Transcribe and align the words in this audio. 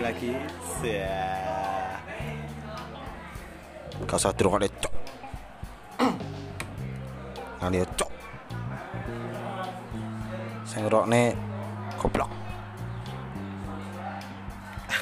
lagi 0.00 0.32
ya 0.80 1.20
Gak 4.08 4.16
usah 4.16 4.32
dirungokne 4.32 4.68
cok 4.80 4.94
Ngene 7.60 7.84
yo 7.84 7.86
cok 8.00 8.10
Sing 10.64 10.80
ngrokne 10.88 11.36
goblok 12.00 12.32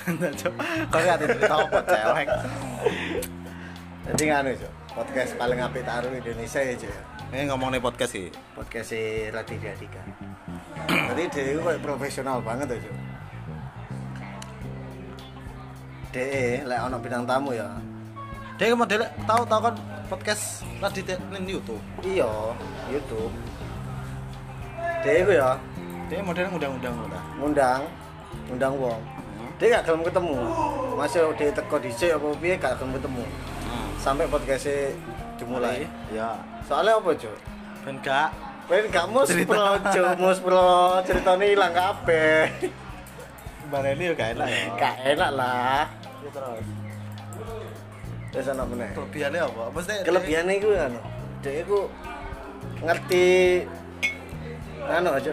Nah, 0.09 0.33
cok 0.35 0.55
Kok 0.91 1.01
gak 1.05 1.19
cerita 1.23 1.55
apa 1.55 1.79
cewek 1.87 2.29
Jadi 4.09 4.23
nganu 4.25 4.51
Cuk, 4.57 4.73
podcast 4.97 5.33
paling 5.37 5.61
apik 5.61 5.85
taruh 5.85 6.09
Indonesia 6.09 6.61
ya 6.65 6.75
Cuk. 6.75 6.89
ya. 6.91 7.03
Ini 7.29 7.45
ngomong 7.53 7.77
nih 7.77 7.81
podcast 7.85 8.17
sih 8.17 8.33
Podcast 8.57 8.97
si 8.97 9.29
Raditya 9.29 9.77
Dika. 9.77 10.01
Jadi 10.89 11.23
dia 11.29 11.45
itu 11.53 11.61
kayak 11.61 11.85
profesional 11.85 12.41
banget 12.41 12.73
ya 12.73 12.89
Cuk. 12.89 12.98
Dia 16.19 16.67
lek 16.67 16.81
ono 16.83 16.99
bintang 16.99 17.23
tamu 17.23 17.55
ya. 17.55 17.71
Dia 18.59 18.75
model 18.75 19.07
tahu 19.23 19.47
tahu 19.47 19.61
kan 19.71 19.75
podcast 20.11 20.67
Raditya 20.83 21.15
di 21.15 21.55
YouTube 21.55 21.79
Iya, 22.03 22.27
YouTube. 22.91 23.31
Dia 25.07 25.15
itu 25.23 25.33
ya 25.39 25.55
Dia 26.11 26.19
modelnya 26.19 26.51
undang-undang 26.51 26.95
udah 27.07 27.23
ngundang 27.39 27.83
ngundang 28.51 28.75
wong. 28.75 29.01
Dia 29.63 29.79
gak 29.79 29.87
gelem 29.87 30.03
ketemu. 30.11 30.39
Masih 30.99 31.23
dia 31.39 31.55
teko 31.55 31.77
dhisik 31.79 32.11
apa 32.11 32.27
piye 32.43 32.55
gak 32.59 32.75
gelem 32.83 32.99
ketemu. 32.99 33.25
Sampai 34.03 34.27
podcastnya 34.27 34.91
dimulai. 35.39 35.87
Ya 36.11 36.35
Soalnya 36.67 36.99
apa, 36.99 37.15
Cuk? 37.15 37.39
Ben 37.87 37.95
gak 38.03 38.35
Kowe 38.67 38.79
gak 38.91 39.07
mus 39.07 39.31
pro, 39.47 39.67
Cuk, 39.95 40.13
mus 40.19 40.39
pro, 40.43 40.99
ceritanya 41.07 41.47
hilang 41.47 41.73
kabeh. 41.73 42.51
Bareli 43.71 44.11
ya 44.11 44.13
gak 44.19 44.29
enak 44.35 44.49
ya 44.51 44.65
Gak 44.75 44.97
enak 45.15 45.31
lah. 45.31 45.98
Ya, 46.19 46.31
terus 46.35 46.67
Terus 48.29 48.47
ana 48.53 48.65
meneh. 48.69 48.91
Kelebihannya 48.93 49.41
apa? 49.41 49.63
Maksudnya 49.73 49.99
Kelebihannya 50.05 50.55
iku 50.61 50.69
anu, 50.77 51.01
dhek 51.41 51.55
iku 51.65 51.79
ngerti 52.85 53.27
anu 54.85 55.11
aja. 55.17 55.33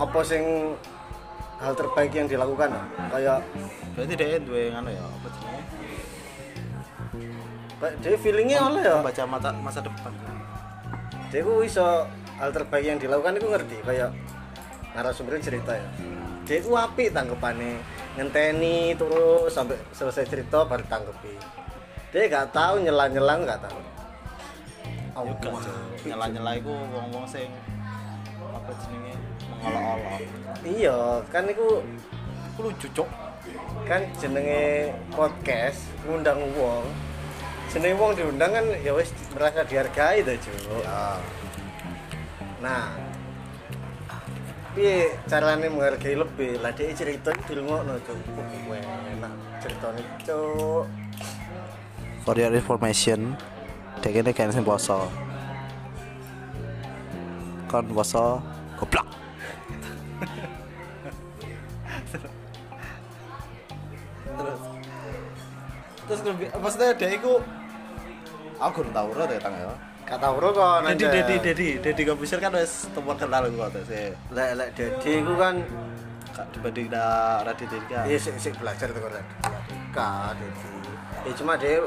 Apa 0.00 0.18
sing 0.24 0.74
hal 1.60 1.72
terbaik 1.76 2.12
yang 2.16 2.24
dilakukan 2.24 2.72
ah? 2.72 2.84
kayak 3.12 3.44
Berarti 3.92 4.14
dia 4.16 4.40
dua 4.40 4.58
yang 4.64 4.80
anu 4.80 4.90
ya 4.96 5.04
Apa 5.04 5.26
jenenge? 5.28 5.62
dia 8.00 8.16
feelingnya 8.16 8.58
oleh 8.64 8.80
ya 8.84 9.00
Baca 9.04 9.22
mata 9.28 9.52
masa 9.60 9.80
depan 9.84 10.12
dia 11.30 11.46
ku 11.46 11.62
iso 11.62 12.04
hal 12.42 12.50
terbaik 12.50 12.84
yang 12.90 12.98
dilakukan 12.98 13.38
itu 13.38 13.46
ngerti 13.46 13.76
kayak 13.86 14.10
narasumbernya 14.98 15.46
cerita 15.46 15.78
ya 15.78 15.88
dia 16.42 16.58
ku 16.58 16.74
api 16.74 17.06
tanggapannya 17.14 17.78
ngenteni 18.18 18.96
terus 18.98 19.50
sampai 19.54 19.78
selesai 19.94 20.26
cerita 20.26 20.66
baru 20.66 20.82
tanggepi 20.90 21.34
dia 22.10 22.26
gak 22.26 22.50
tahu 22.50 22.82
nyela 22.82 23.06
nyela 23.06 23.34
gak 23.46 23.62
tahu 23.66 23.80
Yo 25.10 25.34
gak 25.42 25.52
Nyala-nyala 26.06 26.56
iku 26.56 26.70
wong-wong 26.70 27.26
sing 27.28 27.50
Apa 28.40 28.70
jenenge? 28.86 29.14
Mengolok-olok 29.50 30.22
iya 30.64 30.98
kan 31.28 31.44
itu 31.50 31.82
Aku 32.54 32.70
lucu 32.70 32.88
cok 32.94 33.10
kan 33.88 34.04
jenenge 34.20 34.92
podcast 35.10 35.88
ngundang 36.04 36.38
wong. 36.54 36.84
Jenenge 37.72 37.96
wong 37.96 38.12
diundang 38.14 38.52
kan 38.52 38.66
ya 38.84 38.92
wis 38.94 39.10
merasa 39.32 39.64
dihargai 39.64 40.22
tuh 40.22 40.36
Cuk. 40.38 40.84
Ya. 40.84 41.16
Nah 42.60 42.94
piye 44.74 45.14
caranya 45.26 45.66
menghargai 45.66 46.14
lebih? 46.14 46.62
Lah 46.62 46.70
dia 46.74 46.94
cerita 46.94 47.34
di 47.34 47.54
ngono 47.58 47.98
tuh 48.06 48.16
enak 48.70 49.32
ceritanya 49.62 50.02
cuk. 50.24 50.84
For 52.20 52.36
your 52.36 52.52
information 52.52 53.32
Dia 54.04 54.20
ini 54.20 54.30
kayak 54.36 54.52
sing 54.52 54.64
poso 54.64 55.08
Kon 57.64 57.88
poso 57.90 58.44
Goblok. 58.76 59.08
Terus. 64.36 64.60
Terus 66.08 66.20
Maksudnya 66.60 66.92
dia 66.96 67.08
itu 67.16 67.40
Aku 68.60 68.84
gak 68.84 68.92
tau 68.92 69.08
ora 69.16 69.24
tang 69.40 69.56
ya 69.56 69.89
kata 70.10 70.26
bro 70.34 70.50
kok 70.50 70.82
Dedi, 70.98 71.20
Dedi, 71.38 71.68
Dedi, 71.78 72.02
komputer 72.02 72.42
kan 72.42 72.50
wis 72.58 72.90
temuan 72.90 73.14
kenal 73.14 73.46
gua 73.54 73.70
tuh 73.70 73.86
sih. 73.86 74.10
lek 74.34 74.50
lek 74.58 74.68
dedi 74.74 75.22
ku 75.22 75.38
kan 75.38 75.62
dibanding 76.50 76.90
da 76.90 77.38
Radit 77.46 77.70
Dedi 77.70 77.86
kan. 77.86 78.04
iya 78.10 78.18
sik 78.18 78.34
sik 78.42 78.54
belajar 78.58 78.90
tuh 78.90 79.00
kan 79.00 79.22
kak 79.94 80.34
dedi 80.34 80.68
ya 81.30 81.32
cuma 81.38 81.54
dia 81.54 81.86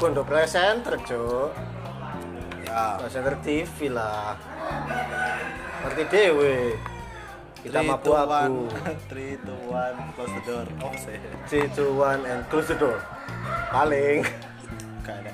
pondok 0.00 0.24
presenter 0.24 0.96
cuk 1.04 1.52
Ya. 2.68 3.00
presenter 3.00 3.32
TV 3.40 3.88
lah 3.88 4.36
ngerti 5.84 6.04
dewe 6.12 6.76
kita 7.64 7.80
abu 7.80 8.12
one. 8.14 8.70
Three, 9.10 9.34
two, 9.42 9.56
one, 9.66 9.96
close 10.14 10.30
the 10.30 10.42
door. 10.46 10.66
Oh, 10.78 10.94
sih. 10.94 11.18
3, 11.50 11.74
2, 11.74 11.90
1 11.90 12.22
and 12.22 12.40
close 12.46 12.70
the 12.70 12.78
door 12.78 13.02
paling 13.74 14.22
Gak 15.02 15.16
ada 15.26 15.32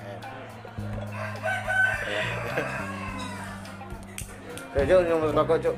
Ya 4.74 4.82
cuk, 4.82 5.00
nyumbut 5.06 5.30
rokok 5.38 5.58
cuk. 5.62 5.76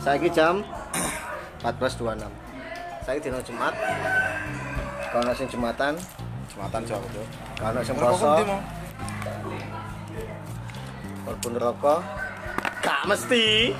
Saiki 0.00 0.30
jam 0.30 0.62
14.26 1.66 2.30
Saiki 3.02 3.20
dino 3.26 3.42
Jumat. 3.42 3.74
Kalau 5.10 5.34
sing 5.34 5.50
Jumatan? 5.50 5.98
Jumatan 6.54 6.82
jauh 6.86 7.02
tuh. 7.10 7.26
Kalau 7.58 7.82
sing 7.82 7.96
poso? 7.98 8.30
Walaupun 11.26 11.52
rokok 11.58 12.00
Gak 12.80 13.02
mesti. 13.10 13.74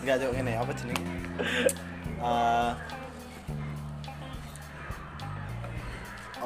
Enggak 0.00 0.16
jauh 0.24 0.34
ini 0.34 0.52
apa 0.56 0.72
jenenge? 0.72 1.04
Eh 2.24 2.70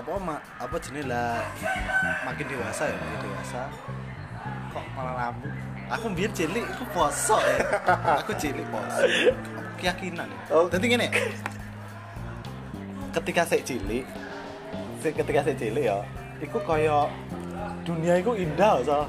apa 0.05 0.21
ma 0.21 0.37
apa 0.61 0.77
jenis 0.77 1.09
lah 1.09 1.41
makin 2.29 2.45
dewasa 2.45 2.93
ya 2.93 2.97
makin 3.01 3.21
dewasa. 3.25 3.61
Kok 4.69 4.85
malah 4.93 5.15
rambut 5.17 5.49
aku 5.85 6.07
biar 6.13 6.31
cilik 6.33 6.65
aku 6.65 6.85
poso 6.93 7.37
ya. 7.41 7.57
Aku 8.21 8.33
cilik 8.37 8.67
poso 8.69 9.01
keyakinan 9.81 10.29
ya. 10.29 10.41
Oh. 10.53 10.69
jadi 10.69 10.85
gini 10.85 11.07
ketika 13.17 13.43
saya 13.49 13.63
cilik 13.65 14.05
saya- 15.01 15.17
ketika 15.17 15.41
saya 15.41 15.57
cilik 15.57 15.85
ya 15.85 15.99
itu 16.41 16.59
kayak 16.61 17.09
dunia 17.85 18.15
itu 18.21 18.33
indah 18.37 18.81
so 18.85 19.09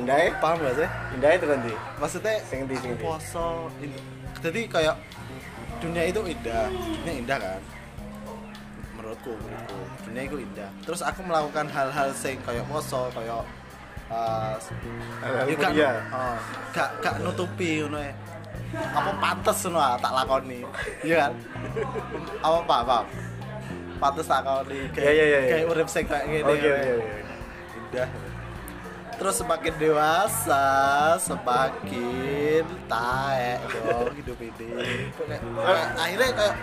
Indah 0.00 0.32
paham 0.40 0.64
gak 0.64 0.80
sih? 0.80 0.88
Indah 1.12 1.30
itu 1.36 1.44
kan 1.44 1.58
di 1.60 1.72
maksudnya 2.00 2.40
Sing 2.48 2.64
ndi? 2.64 2.72
poso 2.96 3.68
jadi 4.40 4.60
kayak 4.64 4.96
dunia 5.76 6.08
itu 6.08 6.20
indah. 6.24 6.72
Dunia 6.72 7.14
indah 7.20 7.36
kan 7.36 7.60
menurutku 9.10 9.34
menurutku. 9.42 9.78
Dunia 10.06 10.22
itu 10.22 10.36
indah. 10.38 10.70
Terus 10.86 11.00
aku 11.02 11.20
melakukan 11.26 11.66
hal-hal 11.66 12.08
sing 12.14 12.38
kayak 12.46 12.62
poso 12.70 13.10
kayak 13.10 13.42
uh, 14.06 14.54
Hal-hal 15.18 15.46
ya 15.50 15.56
gak, 15.58 15.98
oh, 16.14 16.38
gak, 16.70 16.88
gak 17.02 17.14
nutupi 17.26 17.82
ngono 17.82 17.98
ya. 17.98 18.14
apa 18.70 19.10
pantes 19.18 19.58
ngono 19.66 19.82
ah, 19.82 19.98
tak 19.98 20.12
lakoni. 20.14 20.62
Iya 21.02 21.26
kan? 21.26 21.32
Apa 22.38 22.56
apa 22.62 22.74
apa? 22.86 22.98
Pantes 23.98 24.26
tak 24.30 24.46
lakoni. 24.46 24.86
Iya, 24.94 25.10
iya, 25.10 25.24
iya, 25.26 25.38
iya. 25.42 25.50
kayak 25.50 25.66
urip 25.74 25.88
sing 25.90 26.06
kayak 26.06 26.24
gini 26.30 26.42
ngono 26.46 26.54
oke 26.54 26.70
ya. 26.70 26.74
oke. 26.94 27.18
Indah. 27.74 28.08
Terus 29.20 29.34
semakin 29.36 29.74
dewasa 29.76 30.64
semakin 31.20 32.64
taek 32.86 33.58
dong 33.74 34.14
hidup 34.14 34.38
ini. 34.38 34.70
Kayak- 35.18 35.42
kayak 35.44 35.88
akhirnya 35.98 36.28
kayak 36.38 36.56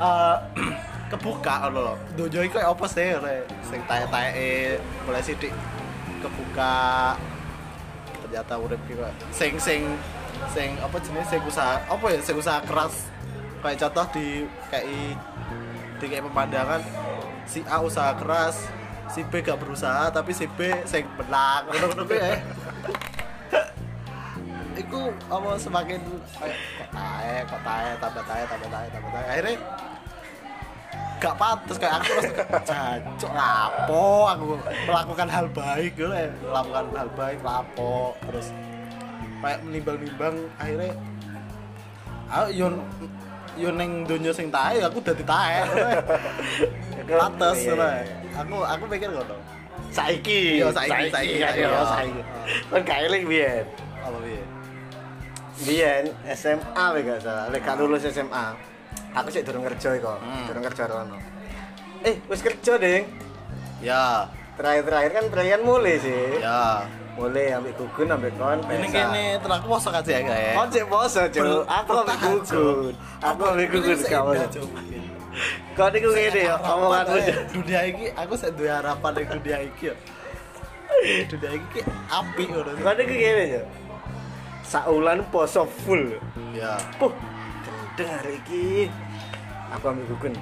eh, 0.00 0.36
kebuka 1.10 1.66
loh 1.74 1.98
dojo 2.14 2.38
itu 2.46 2.54
kayak 2.54 2.70
apa 2.70 2.86
sih? 2.86 3.10
Le 3.18 3.42
sing 3.66 3.82
taek 3.90 4.06
mulai 5.04 5.22
sidik 5.26 5.50
kebuka. 6.22 7.18
Ternyata 8.22 8.54
udah 8.62 8.78
gitu 8.86 9.02
sing 9.34 9.58
sing 9.58 9.82
sing 10.54 10.78
apa 10.78 10.96
jenis 11.02 11.26
sing 11.26 11.42
usaha 11.42 11.82
apa 11.90 12.06
ya? 12.14 12.20
Sing 12.22 12.38
usaha 12.38 12.62
keras. 12.62 13.10
Kayak 13.60 13.76
contoh 13.86 14.06
di 14.14 14.46
kayak 14.70 14.86
di 16.00 16.04
kayak 16.06 16.24
pemandangan 16.30 16.80
si 17.44 17.60
A 17.66 17.82
usaha 17.82 18.14
keras 18.16 18.56
si 19.10 19.26
B 19.26 19.42
gak 19.42 19.58
berusaha 19.58 20.14
tapi 20.14 20.30
si 20.30 20.46
B 20.46 20.70
sing 20.86 21.02
menang. 21.18 21.66
Kuwi 21.74 22.16
ya 22.16 22.38
Iku 24.78 25.12
apa 25.28 25.58
semakin 25.60 26.00
kayak 26.40 26.56
kok 26.80 26.88
tae, 26.94 27.34
kok 27.44 27.60
tae, 27.66 27.90
tambah 28.00 28.24
tae, 28.24 28.42
tambah 28.48 28.70
tae, 28.70 28.86
tambah 28.88 29.10
tae. 29.12 29.26
Akhirnya 29.28 29.56
gak 31.20 31.36
pantas 31.36 31.76
kayak 31.76 32.00
aku 32.00 32.10
terus 32.16 32.32
jancuk 32.64 33.32
lapo 33.36 34.08
aku 34.24 34.44
melakukan 34.88 35.28
hal 35.28 35.46
baik 35.52 35.92
gitu 35.92 36.08
ya 36.08 36.32
melakukan 36.40 36.84
hal 36.96 37.08
baik 37.12 37.38
lapo 37.44 38.16
terus 38.24 38.48
kayak 39.44 39.60
menimbang-nimbang 39.68 40.36
akhirnya 40.56 40.90
aku 42.32 42.46
yo 42.56 42.66
yo 43.58 43.68
neng 43.74 44.08
donya 44.08 44.32
sing 44.32 44.48
tae 44.48 44.78
aku 44.80 45.02
dadi 45.02 45.24
tae. 45.26 45.60
Lates 47.10 47.66
Iya, 47.66 48.06
aku 48.38 48.62
aku 48.62 48.84
mikir 48.86 49.10
ngono. 49.10 49.34
Saiki 49.90 50.62
Iya, 50.62 50.70
saiki, 50.70 51.10
saiki, 51.10 51.42
saiki. 51.42 52.20
kan 52.70 52.80
gak 52.86 52.98
eling 53.10 53.26
biyen 53.26 53.66
apa 53.98 54.18
biyen 55.66 56.04
SMA 56.30 56.86
gak 57.02 57.18
salah. 57.26 57.50
Lek 57.50 57.60
gak 57.66 57.76
lulus 57.82 58.06
SMA 58.06 58.69
aku 59.14 59.28
sih 59.32 59.42
durung 59.42 59.64
kerja 59.66 59.96
iku. 59.98 60.14
Hmm. 60.18 60.46
durung 60.50 60.64
kerja 60.64 60.84
rono 60.86 61.18
eh 62.04 62.16
wis 62.28 62.40
kerja 62.40 62.80
ding. 62.80 63.04
Ya. 63.80 64.28
Terakhir-terakhir 64.60 65.10
kan 65.16 65.24
perayaan 65.32 65.62
mulai 65.64 65.96
sih. 66.00 66.40
Ya. 66.40 66.84
Mulai 67.16 67.52
ambil 67.52 67.72
gugun 67.76 68.08
ambil 68.12 68.32
kon 68.40 68.60
ini 68.70 68.88
kene 68.88 69.36
tenaku 69.40 69.66
poso 69.76 69.88
sih 69.92 70.14
ya? 70.14 70.20
Kayak 70.24 70.52
Kau 70.56 70.66
cek 70.72 70.84
bosan 70.88 71.24
cuy, 71.28 71.52
aku 71.68 71.90
ambil 72.00 72.16
gugun, 72.16 72.94
aku 73.20 73.42
ambil 73.44 73.66
gugun 73.68 73.98
kamu. 74.00 74.32
Kau 75.76 75.86
ini 75.90 75.98
gue 76.02 76.12
gini 76.12 76.40
ya, 76.48 76.54
omonganmu 76.58 77.18
dunia 77.54 77.80
iki 77.86 78.06
aku 78.18 78.34
saya 78.34 78.50
duwe 78.50 78.70
harapan 78.72 79.10
di 79.14 79.22
dunia 79.26 79.58
iki 79.62 79.84
ya. 79.90 79.94
Dunia 81.28 81.50
iki 81.54 81.66
ki 81.76 81.80
api 82.08 82.42
Kau 82.48 82.92
ini 82.94 83.02
gue 83.04 83.18
gini 83.20 83.44
ya. 83.58 83.62
Saulan 84.64 85.20
poso 85.34 85.66
full. 85.66 86.14
ya. 86.54 86.78
Puh, 86.96 87.10
gendeng 87.96 88.10
hari 88.14 88.38
ini. 88.46 88.86
Aku 89.74 89.84
ambil 89.90 90.04
gugun. 90.14 90.34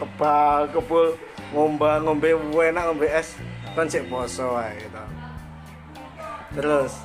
Kebal, 0.00 0.60
kebul, 0.72 1.08
ngomba, 1.52 2.00
ngombe 2.00 2.32
enak, 2.34 2.84
ngombe 2.88 3.06
es. 3.08 3.36
Kan 3.76 3.90
cek 3.90 4.08
poso 4.08 4.56
gitu. 4.78 5.02
Terus, 6.54 7.02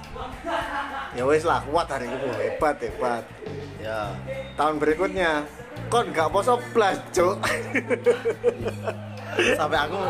ya 1.17 1.25
wes 1.25 1.41
lah 1.41 1.57
kuat 1.65 1.89
hari 1.89 2.05
ini 2.05 2.29
hebat 2.37 2.77
hebat. 2.77 3.25
ya 3.81 4.13
Tahun 4.53 4.77
berikutnya, 4.77 5.41
kon 5.89 6.13
gak 6.13 6.29
poso 6.29 6.61
blas 6.69 7.01
cuk. 7.09 7.41
sampai 9.55 9.77
aku 9.87 10.01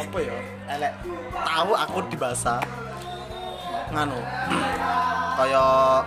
apa 0.00 0.18
ya 0.18 0.36
elek 0.74 0.92
tahu 1.30 1.70
aku 1.76 1.98
di 2.08 2.16
bahasa 2.18 2.56
nganu 3.92 4.16
kayak 5.38 6.02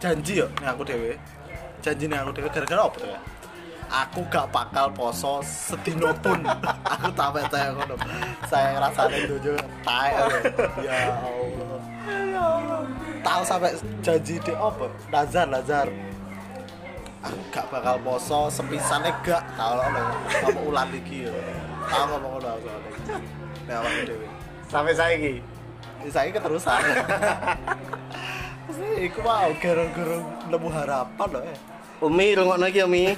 janji 0.00 0.40
ya 0.40 0.46
nih 0.62 0.68
aku 0.72 0.82
dewe 0.86 1.18
janji 1.86 2.10
nih 2.10 2.18
aku 2.18 2.30
dewe 2.34 2.50
gara-gara 2.50 2.82
apa 2.82 2.96
tuh 2.98 3.08
ya? 3.14 3.20
Aku 3.86 4.20
gak 4.26 4.50
bakal 4.50 4.90
poso 4.90 5.38
sedino 5.46 6.10
pun. 6.18 6.42
Aku 6.98 7.06
sampai 7.14 7.46
saya 7.46 7.70
ngono. 7.70 7.94
Saya 8.50 8.74
ngerasain 8.74 9.14
itu 9.14 9.38
juga 9.38 9.62
tae 9.86 10.10
aku. 10.18 10.38
ya 10.82 11.14
Allah. 11.22 12.82
Tahu 13.22 13.42
sampai 13.46 13.70
janji 14.02 14.42
di 14.42 14.52
apa? 14.58 14.90
Nazar 15.14 15.46
nazar. 15.46 15.86
Aku 17.22 17.38
gak 17.54 17.70
bakal 17.70 17.94
poso 18.02 18.50
sepisannya 18.50 19.14
gak. 19.22 19.46
Tahu 19.54 19.78
lo 19.78 20.02
kamu 20.42 20.60
ulan 20.66 20.90
lagi 20.90 21.30
ya 21.30 21.34
tahu 21.86 22.04
ngomong 22.10 22.42
ngono 22.42 22.48
aku 22.58 22.68
nah 23.70 23.78
awake 23.82 24.02
dhewe. 24.10 24.26
Sampai 24.66 24.94
saiki. 24.94 25.34
saya 26.10 26.30
keterusan. 26.34 26.78
Iku 29.06 29.18
mau 29.22 29.50
gerong-gerong 29.58 30.26
nemu 30.50 30.68
harapan 30.70 31.28
loh 31.30 31.42
ya 31.42 31.75
Umi 32.04 32.36
rungokno 32.36 32.66
iki 32.68 32.84
Umi. 32.84 33.16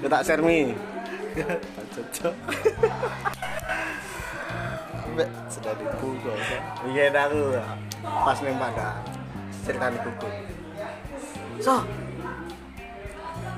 Aku 0.00 0.06
tak 0.12 0.22
share 0.28 0.44
Mi. 0.44 0.76
cocok 1.94 2.34
Mbak 5.14 5.28
sudah 5.46 5.72
dipukul 5.78 6.34
ya. 6.34 6.58
Iya 6.90 7.04
aku 7.26 7.54
pas 8.02 8.38
ning 8.42 8.56
Padang. 8.58 8.98
Ceritane 9.62 9.96
kuku. 10.02 10.28
So. 11.62 11.86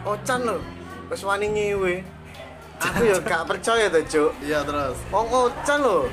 Ocan 0.05 0.41
lho. 0.45 0.57
Wis 1.09 1.25
wani 1.25 1.49
nyewe. 1.49 2.05
Aku 2.77 3.09
ya 3.09 3.17
gak 3.25 3.49
percaya 3.49 3.89
to, 3.89 4.05
Cuk. 4.05 4.31
iya 4.45 4.61
terus 4.61 5.01
Wong 5.09 5.27
Ocan 5.33 5.79
lho. 5.81 6.13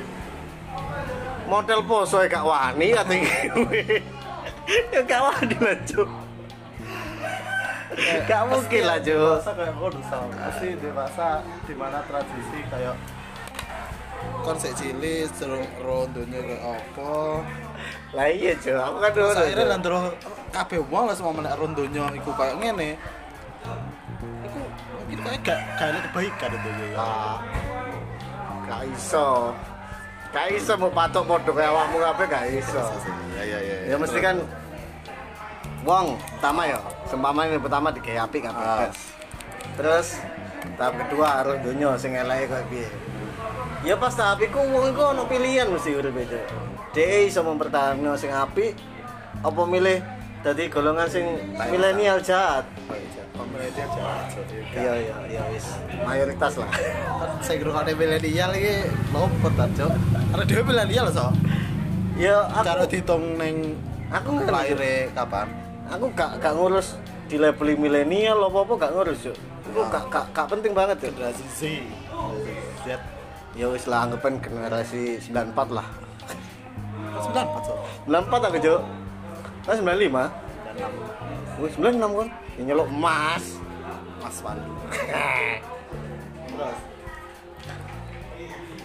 Model 1.43 1.83
poso 1.83 2.23
ya 2.23 2.31
gak 2.31 2.47
wani 2.47 2.95
ate 2.95 3.15
ngewe. 3.19 3.81
Ya 4.95 5.03
gak 5.03 5.21
wani 5.27 5.55
lah, 5.59 5.75
Cuk. 5.83 6.22
Gak 8.23 8.41
mungkin 8.47 8.81
lah, 8.83 8.97
Cuk. 8.97 9.13
dewasa 9.13 9.51
kayak 9.53 9.73
ngono 9.73 9.99
sama 10.05 10.27
pasti 10.39 10.67
dewasa 10.75 11.27
di 11.63 11.73
mana 11.73 11.99
tradisi 12.03 12.59
kayak 12.67 12.95
konsep 14.41 14.71
cilik 14.73 15.27
serung 15.31 15.63
rondonya 15.79 16.39
kayak 16.39 16.61
apa 16.63 17.13
Lah 18.13 18.27
iya, 18.27 18.53
Cuk. 18.55 18.73
Aku 18.73 18.97
kan 18.97 19.09
terus 19.11 19.29
ngono. 19.31 19.41
akhirnya 19.41 19.65
Cuk. 19.65 19.73
nanti 19.73 19.87
kabeh 20.51 20.79
wong 20.85 21.03
lah 21.09 21.15
semua 21.15 21.33
menek 21.33 21.53
rondonya 21.53 22.03
iku 22.13 22.31
kayak 22.33 22.55
ngene 22.57 22.89
iku 25.09 25.21
kayak 25.21 25.39
gak 25.41 25.59
gak 25.77 25.87
ada 25.89 25.99
kebaikan 26.09 26.49
itu 26.51 26.69
ya 26.69 26.87
Ah, 26.97 27.37
gak 28.65 28.81
iso 28.87 29.27
gak 30.29 30.47
iso 30.49 30.73
mau 30.75 30.89
patok 30.89 31.23
podo 31.23 31.51
kayak 31.53 31.69
awakmu 31.69 31.97
kabeh 32.01 32.25
gak 32.27 32.45
iso 32.51 32.81
ya 33.33 33.43
ya 33.43 33.59
ya 33.59 33.77
ya 33.89 33.95
mesti 33.95 34.17
kan 34.17 34.35
wong 35.83 36.15
pertama 36.39 36.61
ya. 36.67 36.79
Sempama 37.07 37.45
ini 37.45 37.59
pertama 37.59 37.91
digawe 37.91 38.25
apik 38.25 38.47
kabeh 38.47 38.63
Ah. 38.63 38.89
terus 39.73 40.19
tahap 40.79 40.95
kedua 41.05 41.43
harus 41.43 41.57
dunyo 41.63 41.95
sing 41.99 42.15
eleke 42.15 42.51
koyo 42.51 42.65
piye? 42.71 42.89
Ya 43.83 43.95
pas 43.99 44.15
tahap 44.15 44.39
iku 44.39 44.63
wong 44.63 44.95
iku 44.95 45.11
ono 45.11 45.27
pilihan 45.27 45.67
mesti 45.67 45.91
urip 45.91 46.15
itu. 46.15 46.39
Dhek 46.95 47.27
iso 47.27 47.43
mempertahankan 47.43 48.15
sing 48.15 48.31
apik 48.31 48.75
apa 49.43 49.61
milih 49.67 49.99
dadi 50.39 50.71
golongan 50.71 51.07
sing 51.11 51.25
milenial. 51.71 52.19
jahat? 52.23 52.63
Pemerintah 53.33 53.87
jahat. 53.91 54.29
Iya 54.77 54.93
iya 55.03 55.15
iya 55.25 55.41
wis. 55.51 55.67
mayoritas 56.05 56.53
lah. 56.61 56.69
Saya 57.41 57.59
kira 57.59 57.73
ada 57.75 57.91
milenial 57.91 58.51
ini 58.55 58.87
lopot 59.11 59.53
lah 59.57 59.67
cok 59.73 59.91
karena 60.31 60.43
dia 60.47 60.61
milenial 60.63 61.07
so. 61.11 61.27
Ya 62.13 62.45
cara 62.61 62.85
aku 62.85 62.93
dihitung 62.93 63.41
neng 63.41 63.73
aku 64.13 64.37
nggak 64.37 64.53
lahirnya 64.53 65.09
kapan 65.17 65.62
aku 65.89 66.05
gak 66.15 66.39
gak 66.39 66.53
ngurus 66.55 66.95
di 67.27 67.35
label 67.39 67.75
milenial 67.75 68.39
apa 68.47 68.57
apa 68.63 68.73
gak 68.87 68.91
ngurus 68.93 69.19
yuk 69.31 69.37
itu 69.63 69.79
gak, 69.89 70.03
gak, 70.11 70.25
gak 70.35 70.47
penting 70.51 70.71
banget 70.75 70.97
ya 71.01 71.09
generasi 71.09 71.43
Z. 71.49 71.59
Z. 72.83 72.99
Ya 73.53 73.69
wis 73.69 73.85
lah 73.85 74.09
anggapan 74.09 74.41
generasi 74.41 75.21
94 75.29 75.77
lah. 75.77 75.87
Sembilan 77.21 77.45
empat 77.47 77.63
so 77.63 77.73
94 78.09 78.47
aku 78.49 78.57
jo 78.59 78.75
kan 79.63 79.77
95 79.79 79.85
dan 79.87 80.73
enam. 80.75 80.91
Wih, 81.61 81.71
96 81.71 82.19
kan? 82.19 82.27
Yang 82.57 82.65
nyelok 82.65 82.89
emas. 82.89 83.43
Mas 84.23 84.37
Wandi 84.39 84.71
terus? 86.53 86.79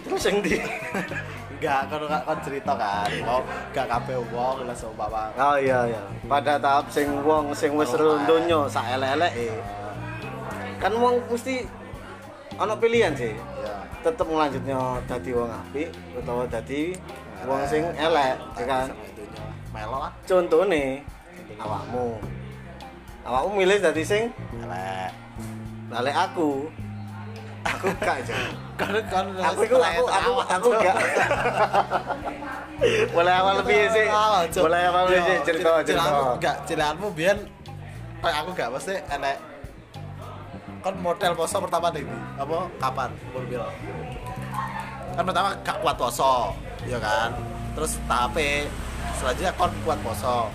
Terus 0.03 0.23
yang 0.27 0.37
di 0.43 0.53
Enggak, 1.59 1.81
kan 1.91 1.99
kan 2.23 2.37
cerita 2.39 2.71
kan. 2.71 3.07
Mau 3.21 3.43
gak 3.75 3.85
kabeh 3.85 4.15
wong 4.31 4.63
lah 4.63 4.71
seumpama. 4.71 5.27
oh 5.35 5.59
iya 5.59 5.91
iya 5.91 6.01
pada 6.23 6.55
tahap 6.55 6.87
sing 6.87 7.07
wong 7.19 7.51
sing 7.51 7.75
wis 7.75 7.91
Oh, 7.91 7.99
rundonyo 8.15 8.63
sak 8.65 8.95
elek-elek 8.95 9.33
kan 10.79 10.95
wong 10.95 11.19
mesti 11.27 11.67
ono 12.55 12.79
pilihan 12.79 13.11
sih 13.11 13.35
Ya. 13.59 13.75
tetep 13.99 14.23
ngelanjutnya 14.23 14.79
dadi 15.03 15.29
wong 15.35 15.51
apik 15.51 15.91
utawa 16.15 16.47
dadi 16.47 16.95
wong 17.43 17.61
sing 17.67 17.83
elek 17.91 18.39
ya 18.55 18.63
kan. 18.63 18.87
Melo 19.69 19.97
lah. 19.99 20.11
contohnya 20.23 21.03
awakmu 21.59 22.17
awakmu 23.21 23.51
milih 23.59 23.77
dadi 23.77 24.01
sing 24.01 24.23
Elek. 24.55 25.11
balik 25.91 26.15
aku 26.15 26.71
aku 27.67 27.85
gak 27.99 28.23
aja 28.23 28.37
Kan 28.79 28.95
kan 29.11 29.25
aku 29.35 29.61
itu 29.67 29.75
aku 29.75 30.03
aku 30.07 30.31
aku 30.47 30.67
gak 30.79 30.95
mulai 33.11 33.33
awal 33.35 33.53
lebih 33.59 33.79
sih? 33.91 34.07
Mulai 34.63 34.87
awal 34.87 35.01
lebih 35.11 35.19
sih? 35.27 35.37
Cerita 35.43 35.83
cerita. 35.83 36.11
Enggak, 36.39 36.55
cilaanmu 36.63 37.07
biyen 37.11 37.37
kayak 38.23 38.37
aku 38.43 38.49
gak 38.55 38.71
pasti 38.71 38.95
elek 38.95 39.37
kan 40.79 40.95
model 41.03 41.35
poso 41.35 41.59
pertama 41.59 41.91
nih 41.91 42.07
apa? 42.39 42.57
Kapan? 42.79 43.09
Umur 43.35 43.67
kan 45.19 45.23
pertama 45.27 45.49
gak 45.59 45.77
kuat 45.83 45.95
poso 45.99 46.55
ya 46.87 46.95
kan? 47.03 47.35
Terus 47.75 47.99
tahap 48.07 48.39
selanjutnya 49.19 49.51
kon 49.59 49.71
kuat 49.83 49.99
poso. 49.99 50.47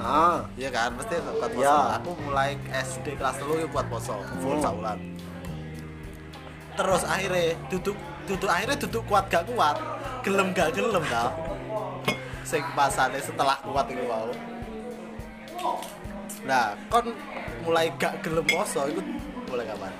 Ah. 0.00 0.40
Iya 0.56 0.72
kan, 0.72 0.96
pasti 0.98 1.14
kuat 1.22 1.50
poso. 1.54 1.62
Iya. 1.62 1.78
Aku 2.02 2.10
mulai 2.26 2.56
SD 2.72 3.14
kelas 3.20 3.36
dulu 3.38 3.62
buat 3.70 3.86
poso, 3.86 4.16
full 4.42 4.58
Hmm. 4.58 4.64
saulan. 4.64 4.98
Terus 6.80 7.04
akhirnya 7.04 7.52
duduk 7.68 7.96
duduk 8.24 8.48
akhirnya 8.48 8.76
duduk 8.80 9.04
kuat 9.04 9.28
gak 9.28 9.44
kuat, 9.52 9.76
gelem 10.24 10.48
gak 10.56 10.72
gelem 10.72 11.04
dah. 11.12 11.28
Sing 12.40 12.64
pasane 12.72 13.20
setelah 13.20 13.60
kuat 13.60 13.84
itu 13.92 14.00
mau. 14.08 14.32
Nah, 16.48 16.72
kon 16.88 17.12
mulai 17.68 17.92
gak 18.00 18.24
gelem 18.24 18.48
poso 18.48 18.88
itu 18.88 19.04
mulai 19.44 19.68
kapan? 19.68 19.92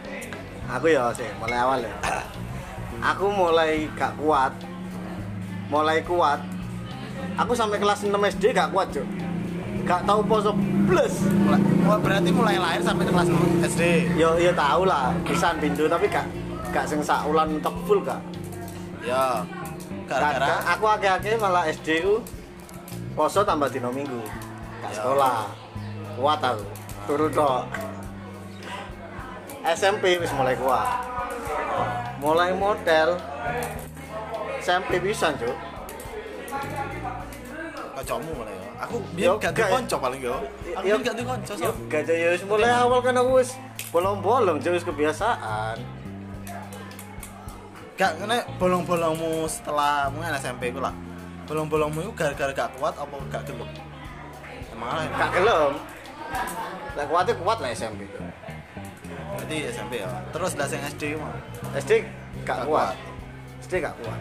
aku 0.71 0.87
ya 0.89 1.13
sih 1.13 1.29
mulai 1.37 1.59
awal 1.61 1.85
ya. 1.85 1.93
Aku 3.13 3.29
mulai 3.29 3.85
gak 3.93 4.17
kuat. 4.17 4.57
Mulai 5.69 6.01
kuat. 6.01 6.41
Aku 7.37 7.53
sampai 7.53 7.77
kelas 7.77 8.09
6 8.09 8.17
SD 8.17 8.57
gak 8.57 8.73
kuat 8.73 8.89
cuk. 8.89 9.05
Gak 9.85 10.09
tahu 10.09 10.25
poso 10.25 10.57
plus 10.89 11.29
Mulai- 11.45 11.65
oh, 11.93 11.99
berarti 12.01 12.31
mulai 12.33 12.57
lahir 12.57 12.81
sampai 12.81 13.05
kelas 13.05 13.29
6 13.29 13.69
SD 13.69 13.83
yo 14.19 14.35
yo 14.41 14.51
tahu 14.57 14.89
lah 14.89 15.13
pisan 15.23 15.57
pintu 15.63 15.87
tapi 15.87 16.11
gak 16.11 16.40
gak 16.71 16.87
sing 16.87 17.00
sak 17.03 17.27
ulan 17.27 17.50
mentok 17.50 17.75
full 17.85 18.00
gak 18.03 18.23
ya 19.03 19.43
gara-gara 20.07 20.59
aku 20.75 20.85
akeh-akeh 20.87 21.35
malah 21.39 21.67
SD 21.71 22.03
ku 22.03 22.19
poso 23.15 23.45
tambah 23.45 23.69
dino 23.69 23.91
minggu. 23.93 24.23
Gak 24.81 24.91
Ya. 24.91 24.97
sekolah. 25.03 25.39
Kuat 26.17 26.41
aku. 26.41 26.65
Turu 27.05 27.29
tok. 27.29 27.62
SMP 29.67 30.17
wis 30.17 30.33
mulai 30.33 30.57
kuat. 30.57 30.89
Mulai 32.23 32.57
model. 32.57 33.21
SMP 34.62 35.05
bisa 35.05 35.37
cuk. 35.37 35.57
Kocokmu 38.00 38.31
mulai 38.33 38.55
ya. 38.57 38.69
Aku 38.89 38.97
biar 39.12 39.37
gak 39.37 39.53
ya. 39.53 39.69
dikonco 39.69 39.97
paling 40.00 40.21
yo. 40.25 40.37
Aku 40.73 40.85
biar 40.89 40.99
gak 41.05 41.17
dikonco 41.21 41.53
Yo, 41.61 41.73
gak 41.93 42.09
ya 42.09 42.33
mulai 42.49 42.73
awal 42.73 43.05
kan 43.05 43.12
aku 43.21 43.45
wis 43.45 43.53
bolong-bolong 43.93 44.62
jadi 44.62 44.81
kebiasaan 44.81 46.00
gak 48.00 48.16
kena 48.16 48.40
bolong-bolongmu 48.57 49.45
setelah 49.45 50.09
mungkin 50.09 50.33
SMP 50.40 50.73
ku 50.73 50.80
lah. 50.80 50.97
Bolong-bolongmu 51.45 52.00
itu 52.00 52.12
gara-gara 52.16 52.49
gak 52.49 52.73
kuat 52.80 52.97
apa 52.97 53.12
gak 53.28 53.45
gelap 53.45 53.69
emang 54.73 54.88
lah 54.97 55.04
gak 55.21 55.30
gelem. 55.37 55.73
Lah 56.97 57.04
kuatnya 57.04 57.35
kuat 57.37 57.59
lah 57.61 57.69
SMP 57.76 58.09
berarti 59.30 59.57
SMP 59.69 60.00
ya? 60.00 60.09
Terus 60.33 60.52
lah 60.57 60.66
yang 60.73 60.85
SD 60.88 61.02
mah? 61.21 61.33
SD 61.76 61.92
gak 62.49 62.64
Gak 62.64 62.64
kuat. 62.64 62.97
kuat. 62.97 62.97
SD 63.69 63.73
gak 63.85 63.95
kuat. 64.00 64.21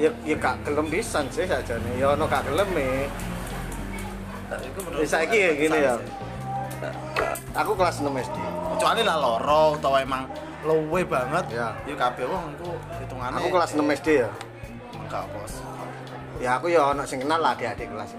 Ya 0.00 0.08
ya 0.24 0.36
gak 0.40 0.56
gelem 0.64 0.86
pisan 0.88 1.28
sih 1.28 1.44
saja 1.44 1.76
nih 1.76 2.00
ya 2.00 2.16
ono 2.16 2.24
gak 2.24 2.48
gelem 2.48 2.68
nih 2.72 3.04
Bisa 4.96 5.20
iki 5.28 5.36
ya, 5.36 5.52
gini 5.52 5.76
ya. 5.76 5.94
aku 7.52 7.76
kelas 7.76 8.00
6 8.00 8.08
SD 8.08 8.36
kecuali 8.72 9.04
lah 9.04 9.20
loro 9.20 9.76
atau 9.76 9.92
emang 10.00 10.24
lowe 10.64 11.00
banget. 11.04 11.44
Ya. 11.54 11.68
ya 11.86 11.94
kabeh 11.94 12.24
wong 12.26 12.54
iku 12.58 12.70
hitungannya 12.98 13.38
aku 13.38 13.48
kelas 13.52 13.70
6 13.74 13.98
SD 13.98 14.08
ya. 14.26 14.30
Enggak 14.96 15.24
bos. 15.30 15.52
Ya 16.38 16.58
aku 16.58 16.70
ya 16.70 16.90
ono 16.90 17.02
sing 17.04 17.22
kenal 17.22 17.38
lah 17.38 17.54
adik-adik 17.54 17.90
kelas. 17.90 18.14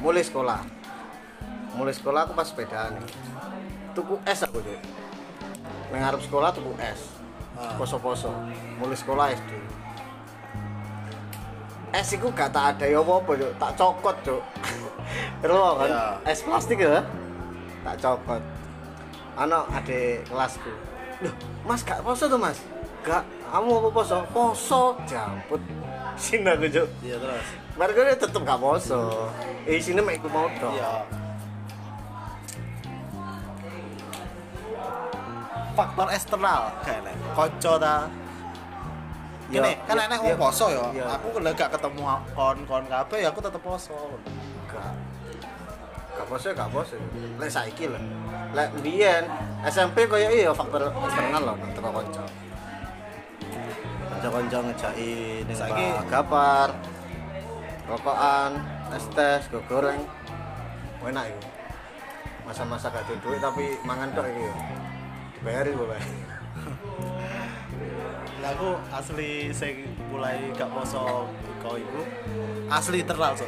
Mulai 0.00 0.24
sekolah. 0.24 0.60
Mulai 1.72 1.94
sekolah 1.96 2.20
aku 2.24 2.32
pas 2.32 2.48
sepedaan 2.48 2.96
nih. 2.96 3.12
Tuku 3.92 4.16
es 4.24 4.40
aku 4.40 4.60
tuh 4.60 4.78
ngarep 5.92 6.24
sekolah 6.24 6.48
tuku 6.56 6.72
es 6.80 7.20
Ah. 7.52 7.76
poso-poso. 7.76 8.32
Mulai 8.80 8.96
sekolah 8.96 9.28
SD 9.30 9.52
es 11.92 12.08
itu 12.08 12.24
gak 12.32 12.48
tak 12.56 12.72
ada 12.72 12.88
ya 12.88 13.04
apa-apa 13.04 13.36
Cuk. 13.36 13.52
tak 13.60 13.72
cokot 13.76 14.16
cuk 14.24 14.42
Terus 15.44 15.60
kan? 15.84 15.88
Ya. 15.92 16.04
es 16.24 16.40
plastik 16.40 16.80
ya? 16.80 17.04
Tak 17.84 18.00
cokot. 18.00 18.40
Ano 19.36 19.68
adik 19.68 20.24
kelasku 20.24 20.72
loh 21.22 21.34
mas 21.62 21.80
gak 21.86 22.02
poso 22.02 22.26
tuh 22.26 22.38
mas? 22.38 22.58
Gak 23.06 23.22
kamu 23.50 23.70
apa 23.82 23.88
poso? 23.90 24.16
Poso 24.34 24.82
jamput 25.06 25.62
sini 26.16 26.48
aku 26.48 26.66
cuk. 26.68 26.88
Iya 27.02 27.16
terus. 27.18 27.46
Mereka 27.78 27.98
dia 28.04 28.16
tetep 28.18 28.40
gak 28.44 28.60
poso. 28.60 29.30
Eh 29.64 29.78
sini 29.80 30.00
mek 30.04 30.20
iku 30.20 30.28
mau 30.28 30.46
dong 30.60 30.74
iya. 30.76 30.92
Faktor 35.72 36.06
eksternal. 36.12 36.62
Kayak 36.84 37.16
konco 37.32 37.72
ta. 37.80 38.06
Ya, 39.52 39.60
Gini, 39.60 39.72
kan 39.84 40.00
ya, 40.00 40.08
enek 40.08 40.18
ya. 40.20 40.24
wong 40.32 40.36
poso 40.40 40.66
ya. 40.72 40.86
Ya. 40.96 41.04
Aku 41.20 41.26
kalau 41.36 41.52
gak 41.52 41.70
ketemu 41.76 42.02
kon-kon 42.32 42.84
kabeh 42.88 43.18
ya 43.20 43.28
aku 43.28 43.40
tetep 43.44 43.60
poso. 43.60 43.96
gak 44.72 44.92
gak 46.12 46.26
poso 46.28 46.48
gak 46.52 46.70
poso 46.70 46.96
lek 47.40 47.50
saiki 47.50 47.88
lho. 47.88 48.00
Lek 48.52 48.68
mbiyen 48.78 49.24
SMP 49.64 50.04
koyo 50.06 50.28
iya 50.28 50.52
faktor 50.52 50.92
eksternal 50.92 51.42
lho 51.42 51.54
teko 51.72 51.88
kanca. 51.90 52.24
Kanca-kanca 54.12 54.58
ngejaki 54.70 55.12
ning 55.48 55.56
Saiki- 55.56 55.96
gapar 56.06 56.68
rokokan 57.88 58.52
es 58.92 59.04
tes 59.16 59.42
go 59.50 59.58
goreng. 59.66 60.04
Enak 61.02 61.34
iku. 61.34 61.40
Masa-masa 62.46 62.90
gak 62.90 63.06
ada 63.06 63.14
duit 63.22 63.40
tapi 63.42 63.66
mangan 63.86 64.10
tok 64.14 64.26
iki 64.26 64.42
yo 64.42 64.54
dibayari 65.38 65.72
boleh 65.74 66.02
Lah 68.42 68.50
aku 68.54 68.74
asli 68.90 69.50
sing 69.54 69.86
mulai 70.10 70.50
gak 70.54 70.70
poso 70.70 71.26
kau 71.62 71.74
iku 71.78 72.02
asli 72.66 73.02
internal 73.02 73.34
so. 73.38 73.46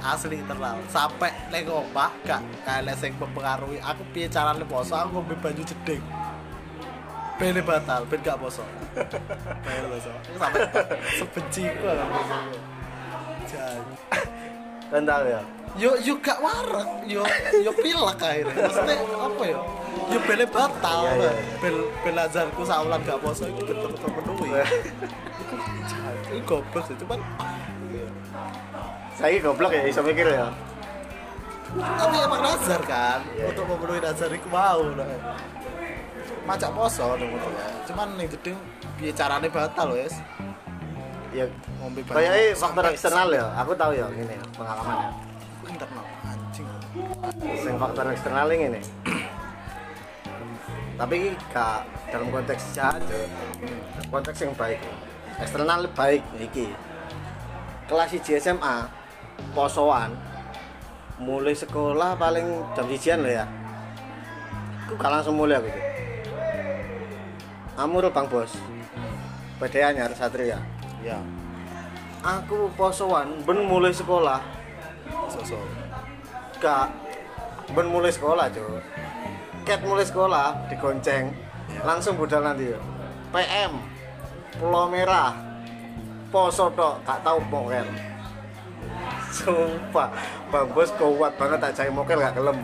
Asli 0.00 0.40
internal. 0.40 0.76
Sampai 0.88 1.30
nek 1.52 1.68
omah 1.68 2.10
gak 2.24 2.40
kayak 2.64 2.96
sing 2.98 3.12
mempengaruhi 3.20 3.78
aku 3.80 4.02
piye 4.12 4.26
carane 4.26 4.64
poso 4.64 4.96
aku 4.96 5.20
ngombe 5.20 5.36
banyu 5.38 5.62
jeding. 5.64 6.02
Ben 7.40 7.56
batal, 7.64 8.04
ben 8.04 8.20
gak 8.20 8.36
poso. 8.36 8.64
Ben 9.64 9.84
poso. 9.88 10.12
Sampai 10.36 10.60
sebenci 11.16 11.62
ku 11.80 11.88
Jan. 13.50 13.80
tahu 15.06 15.24
ya 15.26 15.40
Yo 15.78 15.94
yo 16.02 16.18
gak 16.18 16.42
warek, 16.42 16.88
yo 17.06 17.22
yo 17.62 17.70
pilek 17.78 18.18
akhirnya. 18.18 18.66
Maksudnya 18.66 18.96
apa 19.22 19.42
ya? 19.46 19.58
Yo 20.10 20.18
bele 20.26 20.46
batal. 20.50 21.02
Iya, 21.06 21.30
iya. 21.30 21.32
Bel 21.62 21.76
bel 22.02 22.18
azanku 22.18 22.66
saulan 22.66 22.98
gak 23.06 23.22
poso 23.22 23.46
itu 23.46 23.62
betul 23.62 23.94
terpenuhi. 23.94 24.50
Itu 26.30 26.46
goblok 26.46 26.86
sih, 26.86 26.94
cuman 27.02 27.18
saya 29.20 29.36
goblok 29.44 29.70
ya 29.76 29.84
iso 29.84 30.00
mikir 30.00 30.32
ya. 30.32 30.48
Tapi 31.70 32.16
emang 32.18 32.42
nazar 32.42 32.82
kan 32.82 33.22
Iya, 33.30 33.54
untuk 33.54 33.62
memenuhi 33.70 34.00
nazar 34.02 34.26
itu 34.34 34.48
mau 34.50 34.80
nah. 34.90 35.06
macak 36.48 36.72
poso 36.74 37.14
nih 37.14 37.30
ya. 37.30 37.68
cuman 37.86 38.08
nih 38.18 38.26
jeding 38.26 38.58
piye 38.98 39.12
carane 39.14 39.46
batal 39.46 39.94
wes 39.94 40.18
ya 41.30 41.46
ngombe 41.78 42.02
banyu 42.02 42.16
kayaknya 42.26 42.58
faktor 42.58 42.84
eksternal 42.90 43.28
ya. 43.30 43.46
Aku 43.62 43.76
tahu 43.76 43.92
ya 43.94 44.08
gini 44.10 44.34
ya 44.34 44.44
pengalamannya. 44.56 45.10
Internal 45.68 46.06
anjing. 46.26 46.66
Sing 47.60 47.74
faktor 47.78 48.04
eksternal 48.10 48.48
ini 48.50 48.80
tapi 51.00 51.16
ini 51.16 51.32
gak 51.48 51.88
dalam 52.12 52.28
konteks 52.28 52.76
ya. 52.76 52.92
konteks 54.12 54.38
yang 54.44 54.52
baik. 54.52 54.76
Eksternal 55.40 55.88
baik 55.96 56.20
iki. 56.36 56.68
Kelas 57.88 58.12
1 58.12 58.36
SMA 58.36 58.99
posoan 59.52 60.12
mulai 61.20 61.52
sekolah 61.52 62.16
paling 62.16 62.64
jam 62.72 62.88
sijian 62.88 63.20
loh 63.20 63.32
ya. 63.32 63.44
Aku 64.88 64.96
gak 64.96 65.12
langsung 65.12 65.38
mulai 65.38 65.62
gitu 65.62 65.80
Amur 67.78 68.08
bang 68.10 68.26
bos. 68.26 68.56
PD 69.60 69.84
anyar 69.84 70.10
satria 70.16 70.58
ya? 71.04 71.20
Aku 72.24 72.72
posoan 72.74 73.44
ben 73.44 73.60
mulai 73.64 73.92
sekolah. 73.92 74.40
Sosok. 75.28 75.64
Gak 76.58 76.88
ben 77.76 77.86
mulai 77.86 78.10
sekolah 78.10 78.50
cuy 78.50 78.82
cat 79.64 79.86
mulai 79.86 80.02
sekolah 80.02 80.66
digonceng. 80.66 81.30
Langsung 81.86 82.18
budal 82.18 82.42
nanti 82.42 82.74
yo 82.74 82.80
PM 83.30 83.78
Pulau 84.58 84.90
Merah. 84.90 85.36
Poso 86.34 86.70
tok 86.74 87.02
gak 87.06 87.22
tahu 87.22 87.38
mokel 87.50 88.09
sumpah 89.30 90.08
bang 90.50 90.68
bos 90.74 90.90
kuat 90.98 91.32
banget 91.38 91.58
tak 91.62 91.72
cari 91.78 91.90
mokel 91.90 92.18
gak 92.18 92.34
kelem. 92.34 92.58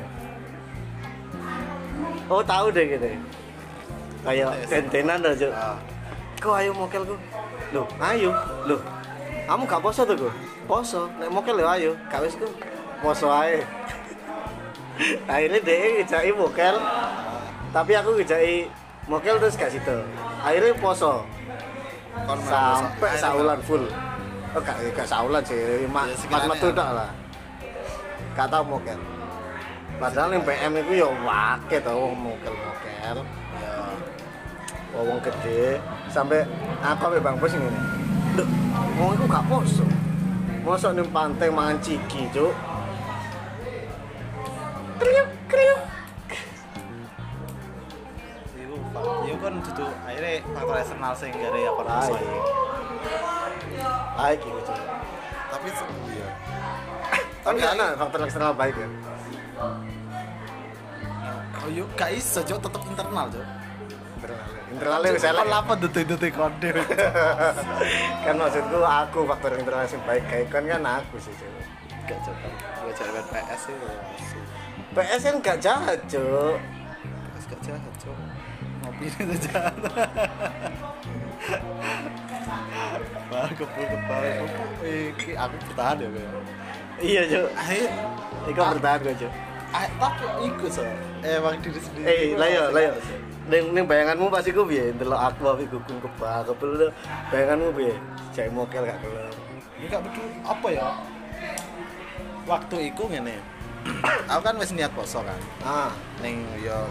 Oh 2.27 2.43
tahu 2.43 2.67
deh 2.75 2.85
gitu. 2.91 3.07
Kayak 4.27 4.67
tentenan 4.67 5.23
aja. 5.23 5.49
Ah. 5.55 5.79
Kau 6.43 6.53
ayo 6.59 6.75
mokel 6.75 7.07
ku 7.07 7.15
loh 7.71 7.87
ayo. 8.03 8.35
Loh 8.67 8.81
kamu 9.47 9.63
gak 9.71 9.83
poso 9.83 10.03
tuh 10.03 10.17
ku 10.19 10.31
poso 10.67 11.07
nek 11.23 11.31
mokel 11.31 11.63
ya 11.63 11.67
ayo. 11.79 11.93
Gak 12.11 12.27
wis 12.27 12.35
ku 12.35 12.51
poso 12.99 13.31
ae. 13.31 13.63
Akhirnya 15.31 15.61
dia 15.63 16.03
ngejai 16.03 16.31
mokel. 16.35 16.77
Tapi 17.71 17.93
aku 17.95 18.11
ngejai 18.19 18.67
mokel 19.07 19.39
terus 19.39 19.55
gak 19.55 19.71
situ. 19.71 19.97
Akhirnya 20.43 20.75
poso. 20.83 21.23
Sampai 22.27 23.13
saulan 23.21 23.61
full 23.63 23.87
oh 24.57 24.61
gak, 24.65 24.77
gak 24.97 25.09
saulan 25.09 25.43
sih. 25.45 25.85
Mak 25.93 26.05
Ya, 26.09 26.17
pas 26.33 26.45
metu 26.49 26.69
ya. 26.73 26.79
tak 26.81 26.89
lah. 26.97 27.11
Gak 28.33 28.49
tau 28.49 28.65
mokel. 28.65 28.99
Padahal 29.97 30.29
yang 30.37 30.45
PM 30.45 30.73
itu 30.77 30.93
ya 31.01 31.09
wake 31.09 31.77
tau 31.81 31.97
wong 32.09 32.17
mokel 32.21 32.53
mokel 32.53 32.93
ya 33.01 33.13
wong 34.97 35.19
gede. 35.21 35.77
Sampai 36.09 36.49
aku 36.81 37.13
sampai 37.13 37.21
bang 37.21 37.37
bos 37.37 37.53
ini 37.53 37.69
Duh, 38.37 38.49
wong 38.97 39.11
itu 39.17 39.25
gak 39.29 39.45
poso 39.49 39.85
mosok 40.67 40.99
ning 40.99 41.07
pantai 41.15 41.47
mangan 41.47 41.79
ciki 41.79 42.27
cuk. 42.35 42.51
Kriuk 44.99 45.29
kriuk. 45.47 45.81
Itu 48.51 48.77
itu 49.31 49.37
kan 49.39 49.55
duduk 49.63 49.93
akhirnya 50.03 50.43
faktor 50.43 50.77
eksternal 50.83 51.13
sing 51.15 51.31
gara 51.39 51.55
ya 51.55 51.71
kon 51.71 51.87
poso 51.87 52.15
Baik. 53.07 53.63
baik 54.17 54.41
gitu 54.43 54.61
cuk 54.67 54.79
tapi 55.47 55.69
iya 56.13 56.29
Tapi 57.47 57.63
karena 57.63 57.95
faktor 57.95 58.27
eksternal 58.27 58.59
baik 58.59 58.75
ya. 58.75 58.89
oh 61.63 61.71
yuk 61.71 61.87
gak 61.95 62.11
iso 62.11 62.43
cok 62.43 62.59
tetep 62.59 62.83
internal 62.91 63.31
cok 63.31 63.47
Internalnya. 64.17 64.61
Internalnya 64.73 65.11
elek. 65.15 65.39
Kon 65.39 65.53
apa 65.55 65.73
detik-detik 65.79 66.35
kode 66.35 66.71
kan 68.27 68.35
maksudku 68.35 68.83
aku 68.83 69.31
faktor 69.31 69.55
internal 69.55 69.87
sing 69.87 70.03
baik 70.03 70.27
kayak 70.27 70.51
kan 70.51 70.67
kan 70.67 70.83
aku 70.83 71.23
sih 71.23 71.31
Cuk. 71.39 71.47
gak 72.11 72.19
cok 72.27 72.35
gue 72.83 72.93
cewek 72.99 73.25
PS 73.31 73.61
sih 73.71 73.77
PS 74.91 75.23
kan 75.23 75.37
gak 75.39 75.63
jahat 75.63 76.03
cuk 76.11 76.59
PS 77.39 77.45
gak 77.47 77.63
jahat 77.63 77.95
cok 78.03 78.19
ngopi 78.83 79.07
itu 79.07 79.35
jahat 79.47 79.75
Bah, 83.27 83.51
kepul 83.51 83.85
kepal 83.91 84.23
iki 84.87 85.35
aku 85.35 85.55
bertahan 85.67 85.99
ya 85.99 86.09
kayak 86.15 86.33
iya 87.03 87.21
akhir 87.59 87.91
Iku 88.47 88.61
bertahan 88.63 88.99
gue 89.03 89.15
cuk 89.19 89.33
ah, 89.75 89.87
tapi 89.99 90.25
ikut 90.47 90.71
so? 90.71 90.83
Emang 91.27 91.59
diri 91.59 91.81
sendiri 91.83 92.07
eh 92.07 92.23
lah 92.39 92.49
yo 92.49 92.65
lah 92.71 92.83
yo. 92.87 92.95
Ning, 93.51 93.75
ning 93.75 93.85
bayanganmu 93.91 94.31
pasti 94.31 94.55
gue 94.55 94.63
biye 94.63 94.95
ndelok 94.95 95.21
aku 95.27 95.43
tapi 95.43 95.65
gukun 95.67 95.97
kebak 95.99 96.47
kepel 96.47 96.71
bayanganmu 97.35 97.69
biye 97.75 97.95
jek 98.31 98.47
mokel 98.55 98.87
gak 98.87 98.99
gelem. 99.03 99.35
Ini 99.77 99.85
gak 99.91 100.03
betul. 100.07 100.27
Apa 100.47 100.67
ya? 100.71 100.89
Waktu 102.47 102.77
itu 102.95 103.03
ngene. 103.11 103.37
Aku 104.33 104.41
kan 104.43 104.59
wis 104.59 104.75
niat 104.75 104.91
poso 104.95 105.23
kan? 105.23 105.41
Ah. 105.63 105.91
Ning 106.23 106.47
yo. 106.63 106.87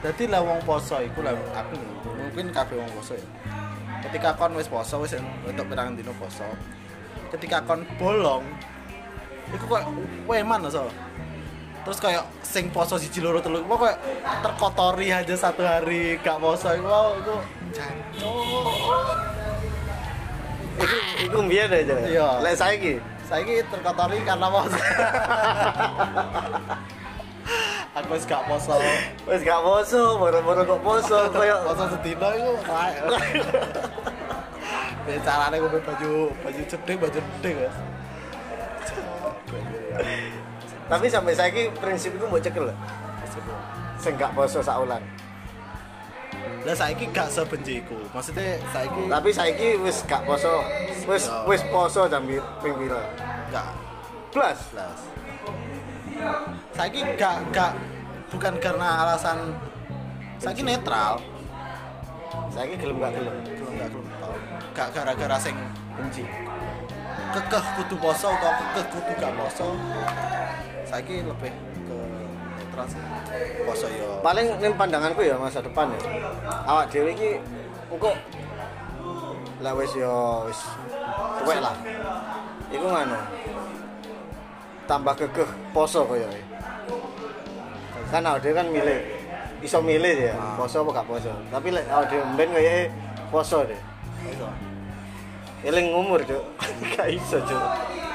Dadi 0.00 0.24
lah 0.32 0.40
wong 0.40 0.64
poso 0.64 0.96
iku 1.00 1.20
lah 1.20 1.36
aku 1.52 1.76
mungkin 2.08 2.48
kabeh 2.56 2.76
wong 2.76 2.88
poso 2.96 3.16
ya 3.16 3.26
ketika 4.00 4.32
kon 4.34 4.56
wis 4.56 4.66
poso 4.66 5.00
wis 5.00 5.14
untuk 5.44 5.64
pirang 5.68 5.92
dino 5.94 6.12
poso. 6.16 6.46
Ketika 7.30 7.62
kon 7.62 7.84
bolong 7.96 8.44
iku 9.50 9.64
kok 9.66 9.82
weman 10.26 10.64
so. 10.70 10.86
Terus 11.80 11.96
kayak 11.96 12.24
sing 12.44 12.68
poso 12.68 13.00
siji 13.00 13.24
loro 13.24 13.40
telu 13.40 13.64
kok 13.64 13.78
kayak 13.80 13.98
terkotori 14.44 15.08
aja 15.10 15.34
satu 15.34 15.64
hari 15.64 16.20
gak 16.20 16.36
poso 16.36 16.68
iku 16.72 16.86
wow 16.86 17.16
iku 17.16 17.36
jancuk. 17.72 19.08
Iku 20.80 20.96
iku 21.24 21.38
biye 21.44 21.64
deh 21.66 21.80
cuk 21.84 21.98
Iya. 22.08 22.28
lek 22.40 22.54
saiki? 22.56 22.94
Saiki 23.24 23.64
terkotori 23.68 24.18
karena 24.22 24.48
poso 24.48 24.76
aku 27.90 28.14
wis 28.14 28.24
gak 28.24 28.42
poso 28.46 28.76
wis 29.26 29.42
gak 29.42 29.60
poso 29.60 30.02
moro-moro 30.16 30.62
kok 30.62 30.80
poso 30.80 31.18
koyo 31.34 31.56
poso 31.66 31.84
sedina 31.98 32.28
iku 32.38 32.52
kae 32.62 32.94
Bicarane 35.00 35.56
gue 35.58 35.80
baju 35.82 36.12
baju 36.44 36.60
cedek 36.70 36.96
baju 37.00 37.18
cedek 37.18 37.54
guys. 37.56 37.76
tapi 40.86 41.06
sampai 41.08 41.34
saiki 41.34 41.62
prinsipku 41.78 42.26
mau 42.26 42.38
cekel 42.38 42.68
lho. 42.70 42.74
sing 43.98 44.14
gak 44.14 44.30
poso 44.34 44.62
saulan 44.62 45.02
Lah 46.60 46.76
saiki 46.76 47.08
gak 47.08 47.32
sebenci 47.32 47.80
iku. 47.80 47.96
Maksudnya 48.12 48.60
saiki 48.68 49.08
tapi 49.08 49.32
saiki 49.32 49.68
wis 49.80 50.04
gak 50.04 50.22
poso 50.28 50.60
wis 51.08 51.24
wis 51.48 51.62
poso 51.72 52.04
jam 52.06 52.22
pi- 52.28 52.44
ping 52.60 52.74
pira 52.76 53.00
plus 54.30 54.58
jelas. 54.70 55.00
Saiki 56.76 57.00
gak 57.18 57.36
gak 57.52 57.72
bukan 58.30 58.54
karena 58.62 59.04
alasan 59.04 59.54
saiki 60.40 60.62
netral. 60.64 61.20
saiki 62.50 62.78
gelem 62.78 62.98
gak 62.98 63.12
gelem 63.14 63.34
Belum 63.46 63.72
gak 63.78 63.88
belum 63.92 64.06
tahu. 64.18 64.36
Gak 64.74 64.88
gara-gara 64.94 65.36
sing 65.38 65.56
benci 65.98 66.24
kekeh 67.30 67.64
kudu 67.78 67.94
poso 68.02 68.26
atau 68.34 68.52
kekeh 68.58 68.84
kudu 68.90 69.12
gak 69.18 69.32
poso. 69.38 69.68
Saiki 70.88 71.22
lebih 71.22 71.52
ke 71.86 71.98
netral 72.58 72.86
sih. 72.90 73.02
Poso 73.66 73.86
yo. 73.86 74.10
paling 74.20 74.46
ning 74.60 74.72
pandanganku 74.76 75.24
ya 75.24 75.36
masa 75.40 75.64
depan 75.64 75.88
ya 75.96 76.00
awak 76.68 76.92
dhewe 76.92 77.12
iki 77.16 77.40
engko 77.88 78.12
lah 79.60 79.72
wis 79.76 79.92
yo 79.96 80.44
wis 80.48 80.60
lah 81.44 81.76
iku 82.68 82.86
ngono 82.86 83.18
tambah 84.90 85.14
kekeh 85.14 85.46
poso 85.70 86.02
koyo 86.02 86.26
kan 88.10 88.26
awak 88.26 88.42
dhewe 88.42 88.58
kan 88.58 88.66
milih 88.66 88.98
iso 89.62 89.78
milih 89.78 90.18
ya 90.18 90.34
Ah. 90.34 90.58
poso 90.58 90.82
apa 90.82 90.90
gak 90.98 91.06
poso 91.06 91.30
tapi 91.46 91.70
lek 91.70 91.86
awak 91.86 92.10
dhewe 92.10 92.22
mben 92.34 92.48
koyo 92.50 92.74
poso 93.30 93.62
deh 93.62 93.78
eling 95.62 95.94
umur 95.94 96.18
cuk 96.26 96.42
gak 96.98 97.06
iso 97.06 97.38
cuk 97.38 97.62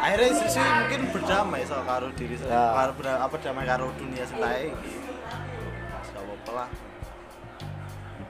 akhirnya 0.03 0.35
sisi 0.35 0.59
mungkin 0.59 1.01
berdamai 1.15 1.63
sama 1.63 1.83
karo 1.87 2.11
diri 2.11 2.35
saya 2.35 2.51
Ya. 2.51 2.63
karo 2.75 2.91
apa 3.23 3.35
damai 3.39 3.63
karo 3.63 3.87
dunia 3.95 4.27
sendiri 4.27 4.75
gak 6.11 6.19
apa-apa 6.19 6.51
lah 6.51 6.69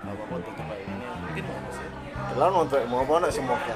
gak 0.05 0.13
apa-apa 0.13 0.33
untuk 0.37 0.53
kayak 0.53 0.85
ini 0.85 1.05
mungkin 1.17 1.43
ngono 1.49 1.69
sih 1.73 1.89
Delon 2.15 2.53
untuk 2.63 2.79
mau 2.87 3.03
apa 3.03 3.27
nek 3.27 3.31
semoga. 3.31 3.75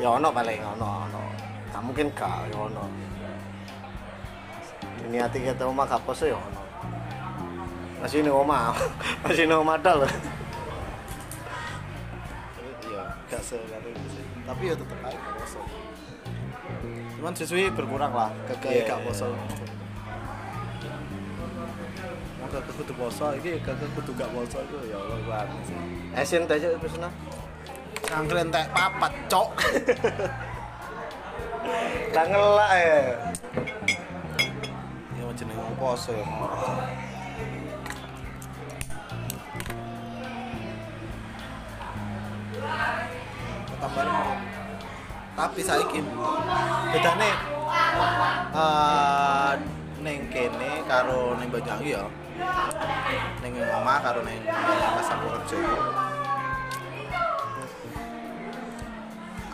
Ya 0.00 0.08
ono 0.08 0.28
paling 0.32 0.60
ono 0.76 0.88
ono. 1.04 1.20
Tak 1.74 1.82
mungkin 1.82 2.06
gak 2.14 2.46
ya 2.46 2.56
ono. 2.56 2.86
Diniati 5.02 5.42
kita 5.42 5.66
omah 5.66 5.84
gak 5.90 6.06
poso 6.06 6.30
ya 6.30 6.38
ono. 6.38 6.62
Masih 7.98 8.22
ini 8.22 8.30
omah, 8.30 8.70
masih 9.26 9.50
ini 9.50 9.54
omah 9.58 9.74
dal. 9.82 10.06
iya 12.84 13.02
gak 13.26 13.42
sekali 13.42 13.90
sih 14.12 14.24
tapi 14.46 14.62
ya 14.70 14.74
tetep 14.76 14.98
aja 15.02 15.18
gak 15.18 15.34
poso 15.40 15.60
cuman 17.18 17.32
siswi 17.32 17.72
berkurang 17.72 18.12
lah 18.12 18.30
ke 18.44 18.54
Iya, 18.68 18.84
gak 18.86 19.00
iya. 19.00 19.06
poso 19.08 19.26
ke 22.54 22.70
kudu 22.78 22.92
poso 22.94 23.26
ini 23.34 23.58
ke 23.58 23.72
kudu 23.98 24.12
gak 24.14 24.30
poso 24.30 24.58
itu 24.62 24.76
ya 24.92 24.98
Allah 25.00 25.48
sih 25.66 25.74
Esen 26.14 26.46
aja 26.46 26.70
itu 26.70 26.86
sana. 26.86 27.10
Cangkir 28.06 28.46
entek 28.46 28.70
papat 28.70 29.12
cok 29.26 29.50
Tak 32.14 32.28
ya. 32.28 33.00
ya 35.16 35.24
jenenge 35.32 35.58
wong 35.58 35.74
poso 35.80 36.12
ya 36.12 36.24
tambahan 43.80 44.38
tapi 45.34 45.60
saiki 45.60 46.00
bedane 46.94 47.30
eh 48.54 49.52
ning 50.04 50.28
kene 50.28 50.84
karo 50.86 51.34
ning 51.40 51.48
Banyuwangi 51.48 51.96
ya. 51.96 52.04
Ning 53.42 53.52
omah 53.56 53.98
karo 54.04 54.20
ning 54.22 54.40
pas 54.46 55.08
aku 55.10 55.26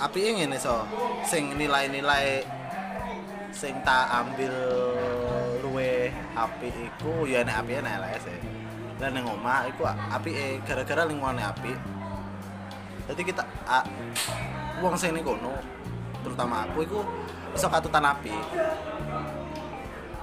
api 0.01 0.19
ngene 0.41 0.57
so 0.57 0.81
sing 1.29 1.53
nilai-nilai 1.61 2.41
sing 3.53 3.77
tak 3.85 4.09
ambil 4.09 4.55
luwe 5.61 6.09
api 6.33 6.69
iku 6.89 7.29
ya 7.29 7.45
nek 7.45 7.61
api 7.61 7.85
nek 7.85 7.95
LS 8.01 8.25
ya 8.33 8.39
dan 9.01 9.17
ning 9.17 9.25
omah 9.25 9.65
iku 9.69 9.89
api 9.89 10.61
gara-gara 10.65 11.09
lingkungannya 11.09 11.41
api. 11.41 11.73
Jadi 13.09 13.23
kita 13.25 13.43
a, 13.65 13.81
wong 14.85 14.93
sing 14.95 15.17
ning 15.17 15.25
kono 15.25 15.57
terutama 16.21 16.69
aku 16.69 16.85
iku 16.85 17.01
iso 17.57 17.67
katutan 17.73 18.05
api. 18.05 18.33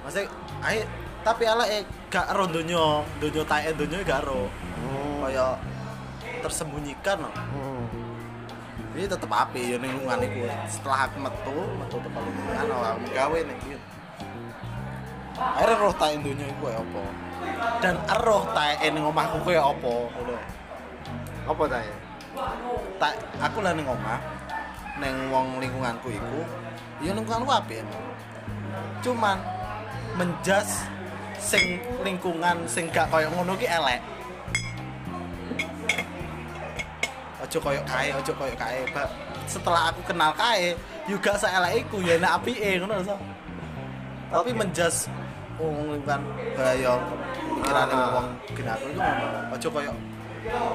Maksudnya 0.06 0.30
ae 0.62 0.86
tapi 1.26 1.44
ala 1.44 1.66
eh 1.66 1.82
gak 2.08 2.32
ro 2.32 2.46
donya 2.46 3.02
donya 3.18 3.42
tae 3.44 3.70
donya 3.74 3.98
gak 4.06 4.22
ro 4.24 4.46
Hmm. 4.78 5.26
kaya 5.26 5.58
tersembunyikan 6.38 7.18
no. 7.18 7.30
Ini 8.98 9.06
tetep 9.06 9.30
api 9.30 9.62
ya 9.62 9.78
ning 9.78 9.94
iku. 9.94 10.10
Setelah 10.66 11.06
aku 11.06 11.22
metu, 11.22 11.54
metu 11.78 11.96
tekan 12.02 12.18
lingkungan 12.18 12.66
awal 12.74 12.98
gawe 13.14 13.38
ning 13.46 13.58
iki. 13.62 13.78
Akhirnya 15.38 15.78
roh 15.78 15.94
tak 15.94 16.18
dunya 16.18 16.50
iku 16.50 16.66
kaya 16.66 16.82
apa. 16.82 17.02
Dan 17.78 17.94
roh 18.26 18.42
tak 18.50 18.82
ning 18.82 19.06
omahku 19.06 19.38
kaya 19.46 19.62
apa 19.62 19.92
ngono. 20.10 20.34
Apa 21.46 21.62
tanya? 21.70 21.94
Tak 22.98 23.14
aku 23.38 23.58
lah 23.62 23.70
ning 23.78 23.86
omah 23.86 24.18
ning 24.98 25.14
wong 25.30 25.62
lingkunganku 25.62 26.10
iku 26.10 26.42
ya 26.98 27.14
lingkunganku 27.14 27.54
apik. 27.54 27.86
Cuman 29.06 29.38
menjas 30.18 30.90
sing 31.38 31.78
lingkungan 32.02 32.66
sing 32.66 32.90
gak 32.90 33.14
kaya 33.14 33.30
ngono 33.30 33.54
ki 33.54 33.70
elek. 33.70 34.02
Ojo 37.38 37.58
koyo 37.62 37.80
kae, 37.86 38.10
ojo 38.14 38.32
koyo 38.34 38.54
kae. 38.58 38.82
Setelah 39.46 39.94
aku 39.94 40.02
kenal 40.04 40.34
kae, 40.34 40.74
juga 41.06 41.38
saelek 41.38 41.86
iku 41.86 42.02
ya 42.02 42.18
nek 42.18 42.42
apike 42.42 42.82
ngono 42.82 42.98
so. 43.06 43.14
Tapi 44.28 44.50
Oke. 44.52 44.58
menjas 44.60 45.06
wong 45.56 45.88
lingkungan 45.94 46.20
bahaya 46.54 46.92
pikirane 47.58 47.94
Ah. 47.94 48.10
wong 48.18 48.26
ginaku 48.52 48.84
iku. 48.92 49.00
Ojo 49.54 49.68
koyo 49.70 49.92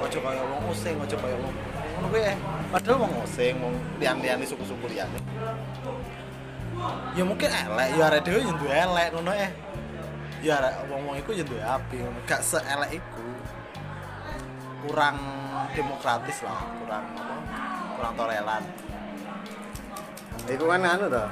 ojo 0.02 0.18
koyo 0.20 0.42
wong 0.50 0.62
using, 0.72 0.96
ojo 0.98 1.16
koyo 1.20 1.36
wong 1.38 1.54
ngono 1.94 2.06
kuwi. 2.10 2.22
eh. 2.26 2.36
Padahal 2.72 2.96
wong 3.06 3.12
using, 3.22 3.54
wong 3.62 3.74
liyan-liyane 4.02 4.44
suku-suku 4.44 4.84
liyane. 4.90 5.18
ya 7.14 7.22
mungkin 7.22 7.46
elek 7.46 7.88
ya 7.94 8.04
arek 8.10 8.20
dhewe 8.26 8.40
yang 8.42 8.58
duwe 8.58 8.74
elek 8.74 9.08
ngono 9.14 9.30
eh 9.30 9.50
ya 10.42 10.58
wong-wong 10.90 11.14
iku 11.22 11.30
yang 11.30 11.46
duwe 11.46 11.62
api 11.62 12.02
ngono 12.02 12.18
gak 12.26 12.42
seelek 12.42 12.98
iku 12.98 13.22
kurang 14.84 15.16
demokratis 15.72 16.44
lah 16.44 16.60
kurang 16.84 17.04
apa 17.16 17.34
kurang 17.96 18.12
toleran 18.14 18.64
Iku 20.44 20.68
kan 20.68 20.84
anu 20.84 21.08
to. 21.08 21.24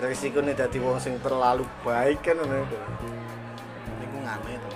Resikonya 0.00 0.56
dadi 0.58 0.82
wong 0.82 0.98
sing 0.98 1.20
terlalu 1.22 1.62
baik 1.86 2.18
kan 2.24 2.40
ngono 2.40 2.66
iku. 2.66 2.78
lingkungan 4.00 4.38
itu 4.48 4.70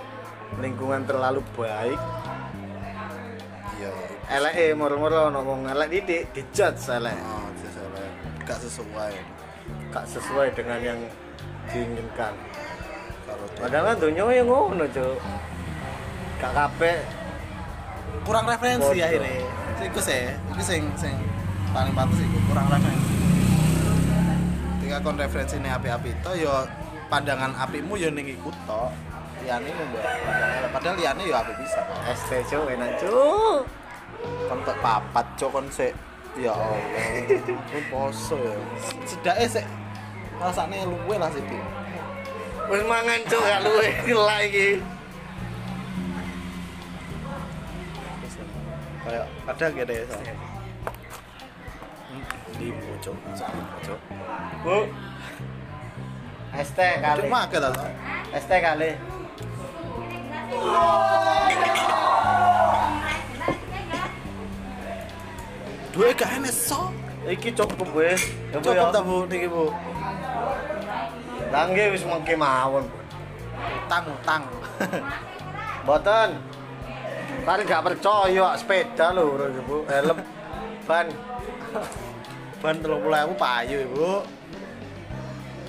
Lingkungan 0.63 1.03
terlalu 1.03 1.41
baik, 1.59 1.99
iya 3.81 3.91
eleke 4.31 4.79
moro-moro 4.79 5.33
ono 5.33 5.41
wong 5.43 5.67
elek 5.67 5.89
didik 5.91 6.23
dijudge 6.31 6.87
elek. 6.87 7.17
oh 7.19 7.51
gak 8.45 8.61
sesuai 8.63 9.15
Gak 9.91 10.07
sesuai 10.07 10.49
dengan 10.55 10.79
yang 10.79 11.01
diinginkan. 11.73 12.35
Padahal 13.59 13.95
kan 13.95 13.97
dunia 13.97 14.29
yang 14.31 14.47
ngono, 14.47 14.85
Cuk. 14.91 15.19
Gak 16.39 16.53
kabeh 16.53 17.24
kurang 18.23 18.45
referensi 18.45 18.87
Bodoh. 18.87 19.03
akhirnya. 19.03 19.43
Iku 19.83 19.99
sih 19.99 20.23
iku 20.49 20.63
sing 20.63 20.83
sing 20.95 21.15
paling 21.71 21.93
pantas 21.93 22.19
iku 22.19 22.39
kurang 22.47 22.67
referensi. 22.69 23.13
Ketika 24.79 24.97
kon 25.01 25.17
referensi 25.17 25.57
ini 25.57 25.69
api-api 25.69 26.11
itu 26.13 26.31
ya 26.41 26.63
pandangan 27.09 27.53
apimu 27.59 27.95
ya 27.97 28.09
ning 28.09 28.31
iku 28.31 28.55
tok. 28.65 28.93
Liyane 29.43 29.69
mbak 29.69 30.05
pandangan- 30.25 30.71
padahal 30.71 30.97
liyane 30.97 31.23
ya 31.25 31.37
api 31.41 31.53
bisa. 31.59 31.81
ST 32.09 32.31
Cuk 32.47 32.65
enak, 32.67 32.91
Cuk. 32.97 33.67
kon 34.49 34.59
tek 34.63 34.77
papat 34.81 35.27
cok 35.37 35.51
kon 35.53 35.67
sik 35.69 35.93
ya 36.35 36.55
Allah. 36.55 36.81
Kon 37.69 37.85
poso 37.91 38.37
ya. 38.39 38.57
Sedake 39.05 39.45
sik 39.51 39.67
rasane 40.41 40.85
luwe 40.85 41.17
lah 41.17 41.29
sih 41.29 41.45
Wis 42.65 42.81
mangan, 42.89 43.21
Cuk, 43.29 43.43
gak 43.45 43.61
luwe 43.61 43.89
lah 44.29 44.41
iki. 44.41 44.81
Kayak 49.05 49.27
ada 49.45 49.67
gede 49.69 49.95
ya 50.01 50.05
saya 50.09 50.35
di 52.55 52.69
pojok 52.73 53.17
di 53.35 53.63
pojok 53.75 54.01
Bu. 54.65 54.77
ST 56.55 56.79
kali. 56.79 57.21
cuma 57.27 57.51
ke 57.51 57.59
tau 57.59 57.75
ST 58.39 58.53
kali. 58.63 58.91
dua 65.95 66.11
gak 66.15 66.31
enak 66.39 66.55
so 66.55 66.91
Iki 67.25 67.57
cukup 67.57 67.89
wis. 67.97 68.21
Ya, 68.53 68.61
Bu, 68.61 68.69
cukup 68.69 68.77
ya. 68.77 68.93
tak 68.93 69.03
bu 69.09 69.17
niki 69.25 69.49
bu 69.49 69.73
Langge 71.49 71.85
wis 71.97 72.05
mengke 72.05 72.37
mawon. 72.37 72.85
Bu. 72.85 72.99
utang 73.85 74.05
utang 74.13 74.43
Mboten. 75.85 76.54
Kali 77.45 77.63
gak 77.69 77.85
percaya 77.85 78.57
sepeda 78.57 79.13
lho, 79.13 79.37
Bro, 79.37 79.47
Bu. 79.69 79.77
Helm 79.93 80.19
ban. 80.89 81.07
ban 82.65 82.81
telur 82.81 82.97
puluh 82.97 83.21
aku 83.21 83.37
payu 83.37 83.85
ibu 83.85 84.25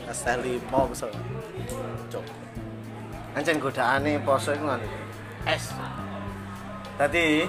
es 0.08 0.24
teh 0.24 0.40
lima 0.40 0.80
besar 0.88 1.12
cok 2.08 2.24
Ancen 3.36 3.60
godaane 3.60 4.16
poso 4.24 4.56
iku 4.56 4.64
ngono. 4.64 4.88
Es. 5.44 5.76
Dadi 6.96 7.44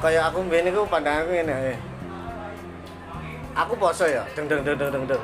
kaya 0.00 0.32
aku 0.32 0.40
mbiyen 0.40 0.72
iku 0.72 0.88
pandanganku 0.88 1.36
ngene 1.36 1.52
ae. 1.52 1.74
Aku 3.52 3.76
poso 3.76 4.08
ya, 4.08 4.24
deng 4.32 4.48
deng 4.48 4.64
deng 4.64 4.80
deng 4.80 4.88
deng 4.88 5.04
deng. 5.04 5.22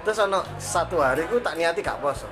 Terus 0.00 0.24
ana 0.24 0.40
satu 0.56 1.04
hari 1.04 1.28
ku 1.28 1.36
tak 1.44 1.60
niati 1.60 1.84
gak 1.84 2.00
poso. 2.00 2.24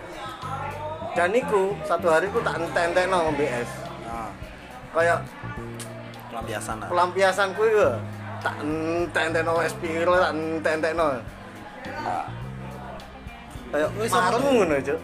Dan 1.12 1.36
iku 1.36 1.76
satu 1.84 2.08
hari 2.08 2.32
ku 2.32 2.40
tak 2.40 2.56
entek-entekno 2.56 3.28
ngombe 3.28 3.44
es. 3.44 3.83
Nah 4.94 5.02
Kaya 5.02 5.14
pelampiasan 6.30 6.76
lah 6.78 6.88
pelampiasanku 6.88 7.62
iku 7.66 7.88
tak 8.44 8.54
entek-entekno 8.60 9.56
es 9.64 9.74
piro, 9.80 10.20
tak 10.20 10.36
entek-entekno. 10.36 11.06
Kaya 13.72 13.86
Wis, 13.98 14.12
marung 14.12 14.44
ngono, 14.44 14.76
Cuk. 14.78 15.00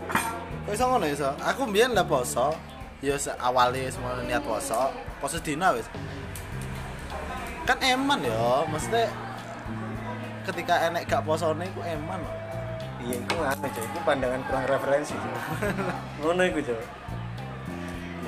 kok 0.61 0.73
iso 0.77 0.85
ngono 0.87 1.07
iso 1.09 1.29
aku 1.43 1.67
mbiyen 1.67 1.97
lah 1.97 2.07
poso 2.07 2.55
ya 3.03 3.17
awalnya 3.43 3.91
semua 3.91 4.23
niat 4.23 4.45
poso 4.45 4.93
poso 5.19 5.41
dina 5.43 5.73
wis 5.75 5.89
kan 7.65 7.81
eman 7.81 8.23
ya 8.23 8.63
maksudnya 8.69 9.09
ketika 10.47 10.75
enek 10.89 11.07
gak 11.09 11.25
posone 11.25 11.69
iku 11.69 11.81
eman. 11.85 12.21
Iya, 13.01 13.17
itu 13.17 13.37
anu 13.41 13.69
Cuk. 13.73 13.85
Itu 13.85 14.01
pandangan 14.05 14.41
kurang 14.45 14.65
referensi. 14.69 15.17
Ngono 16.21 16.43
iku, 16.45 16.61
Cuk. 16.61 16.81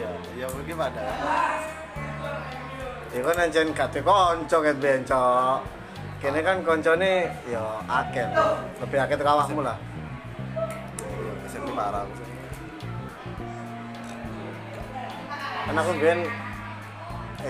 Iya 0.03 0.11
ya 0.43 0.47
mungkin 0.51 0.75
pada 0.75 1.03
Ya 3.12 3.21
kan 3.21 3.45
anjen 3.45 3.77
kate 3.77 4.01
kanca 4.01 4.57
ket 4.65 4.77
ben, 4.81 5.05
Cok. 5.05 5.61
Kene 6.17 6.41
kan 6.41 6.65
koncone 6.65 7.29
ya 7.45 7.61
akeh. 7.85 8.25
Lebih 8.81 8.99
akeh 9.05 9.17
teko 9.21 9.37
awakmu 9.37 9.61
lah. 9.61 9.77
SMP 11.45 11.77
parah. 11.77 12.09
Kan 15.69 15.77
aku 15.77 15.93
ben 16.01 16.25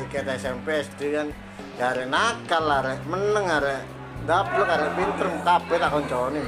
iket 0.02 0.26
SMP 0.34 0.82
SD 0.82 1.00
kan 1.14 1.30
ya 1.78 1.94
arek 1.94 2.10
nakal 2.10 2.66
arek 2.66 2.98
meneng 3.06 3.46
arek 3.46 3.86
daplek 4.26 4.66
arek 4.66 4.90
pinter 4.98 5.30
kabeh 5.46 5.78
tak 5.78 5.90
koncone. 5.94 6.42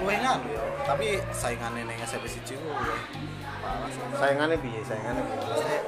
luwe 0.00 0.16
kan 0.20 0.40
ya 0.48 0.64
tapi 0.84 1.16
saingannya 1.32 1.88
ning 1.88 1.96
SMP 2.04 2.28
siji 2.28 2.60
ku 2.60 2.68
Saingane 4.14 4.54
piye? 4.58 4.80
Saingane 4.86 5.20
piye? 5.22 5.36
Maksudnya 5.38 5.80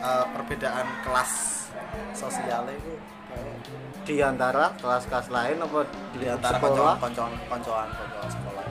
eh, 0.00 0.24
perbedaan 0.34 0.86
kelas 1.04 1.32
sosialnya 2.14 2.74
itu 2.76 2.92
Di 4.00 4.18
antara 4.26 4.74
kelas-kelas 4.82 5.30
lain 5.30 5.62
apa 5.62 5.86
di, 5.86 6.18
di 6.18 6.26
antara 6.26 6.58
sekolah? 6.58 6.98
koncoan 6.98 7.32
koncoan 7.46 7.88
koncoan 7.94 8.28
sekolah. 8.30 8.64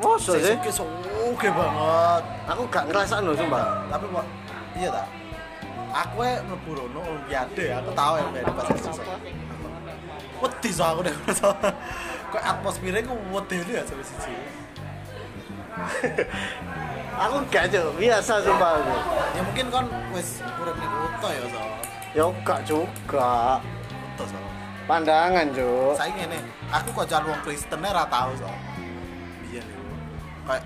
Mosok 0.00 0.34
sih? 0.40 0.56
Sing 0.72 0.88
oke 1.28 1.48
banget. 1.52 2.22
Aku 2.48 2.62
gak 2.72 2.84
ngerasa 2.88 3.20
lho 3.20 3.36
sumpah. 3.36 3.84
Tapi 3.92 4.04
kok 4.08 4.26
iya 4.80 4.88
ta? 4.88 5.04
Aku 5.94 6.26
e 6.26 6.32
mlebu 6.42 6.70
rono 6.74 7.00
olimpiade, 7.06 7.70
aku 7.70 7.90
tahu 7.94 8.12
ya 8.18 8.26
dari 8.34 8.50
pas 8.50 8.66
SD. 8.66 8.98
Wedi 10.42 10.70
so 10.74 10.82
aku 10.82 11.00
deh. 11.06 11.14
Kok 12.34 12.42
atmosfernya 12.42 13.06
ku 13.06 13.14
wedi 13.30 13.62
ya 13.70 13.86
sampai 13.86 14.02
siji. 14.02 14.34
Aku 17.24 17.36
gak 17.46 17.70
Cuk, 17.70 17.94
biasa 17.94 18.42
sumpah 18.42 18.82
aku. 18.82 18.94
Ya 19.38 19.40
mungkin 19.46 19.66
kan 19.70 19.86
wis 20.10 20.42
urip 20.58 20.74
ning 20.82 20.90
kota 20.90 21.28
ya 21.30 21.44
so. 21.46 21.60
Ya 22.10 22.26
gak 22.42 22.60
juga. 22.66 23.62
Kota 23.62 24.24
so. 24.26 24.38
Pandangan, 24.90 25.46
Cuk. 25.54 25.94
Saya 25.94 26.10
ngene, 26.10 26.38
aku 26.74 26.88
kok 26.90 27.06
wong 27.22 27.40
Kristen 27.46 27.80
ora 27.86 28.04
tau 28.10 28.34
so. 28.34 28.50
Biyen 29.46 29.62
iku. 29.62 29.86
Kayak 30.50 30.64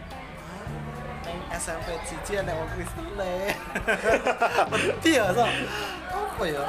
SMP 1.52 1.88
siji 2.08 2.40
ana 2.40 2.52
wong 2.56 2.68
Kristen. 2.72 3.04
Wedi 4.72 5.10
ya 5.20 5.28
so. 5.36 5.44
Apa 6.08 6.44
ya? 6.48 6.64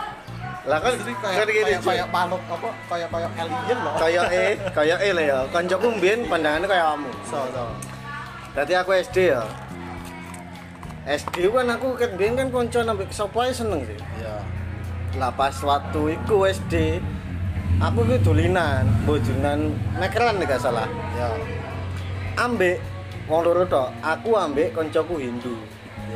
Lah 0.67 0.78
kan 0.84 0.91
kan 0.91 1.15
kayak 1.23 1.47
kayak 1.47 1.82
kayak 1.88 2.08
panut 2.12 2.41
apa 2.52 2.67
kayak 2.91 3.08
kayak 3.08 3.32
alien 3.39 3.78
loh. 3.80 3.93
Kayak 3.95 4.25
eh, 4.28 4.54
kayak 4.75 4.99
eh 4.99 5.12
lah 5.15 5.23
ya. 5.23 5.39
Kancaku 5.56 5.88
mbiyen 5.95 6.28
pandangannya 6.28 6.67
kayak 6.67 6.86
kamu. 6.91 7.12
so 7.23 7.39
so. 7.56 7.63
Tadi 8.49 8.73
aku 8.73 8.97
SD 8.97 9.17
ya. 9.29 9.45
SD 11.05 11.49
kan 11.53 11.69
aku 11.69 11.93
kan 11.97 12.09
biyen 12.17 12.33
kan 12.33 12.49
kanca 12.49 12.81
nambah 12.81 13.09
sapa 13.13 13.53
seneng 13.53 13.85
sih. 13.85 13.99
Ya. 14.21 14.41
Lah 15.21 15.29
pas 15.33 15.53
waktu 15.62 16.17
iku 16.17 16.49
SD 16.49 16.97
aku 17.77 18.09
ki 18.09 18.17
dolinan, 18.25 18.89
bojonan 19.05 19.73
mekeran 19.97 20.41
nek 20.41 20.49
gak 20.49 20.62
salah. 20.65 20.89
Ya. 21.13 21.29
Ambek 22.41 22.81
wong 23.29 23.45
loro 23.45 23.65
tok, 23.69 23.93
aku 24.01 24.33
ambek 24.33 24.73
kancaku 24.73 25.21
Hindu. 25.21 25.53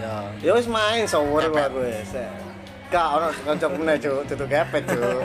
Ya. 0.02 0.26
Ya 0.42 0.52
wis 0.58 0.66
main 0.66 1.06
sawur 1.06 1.46
aku 1.46 1.86
wis. 1.86 2.18
Gak 2.90 3.08
ono 3.18 3.30
kancaku 3.46 3.78
meneh 3.78 3.98
cuk, 4.02 4.26
dudu 4.34 4.46
kepet 4.50 4.90
cuk. 4.90 5.22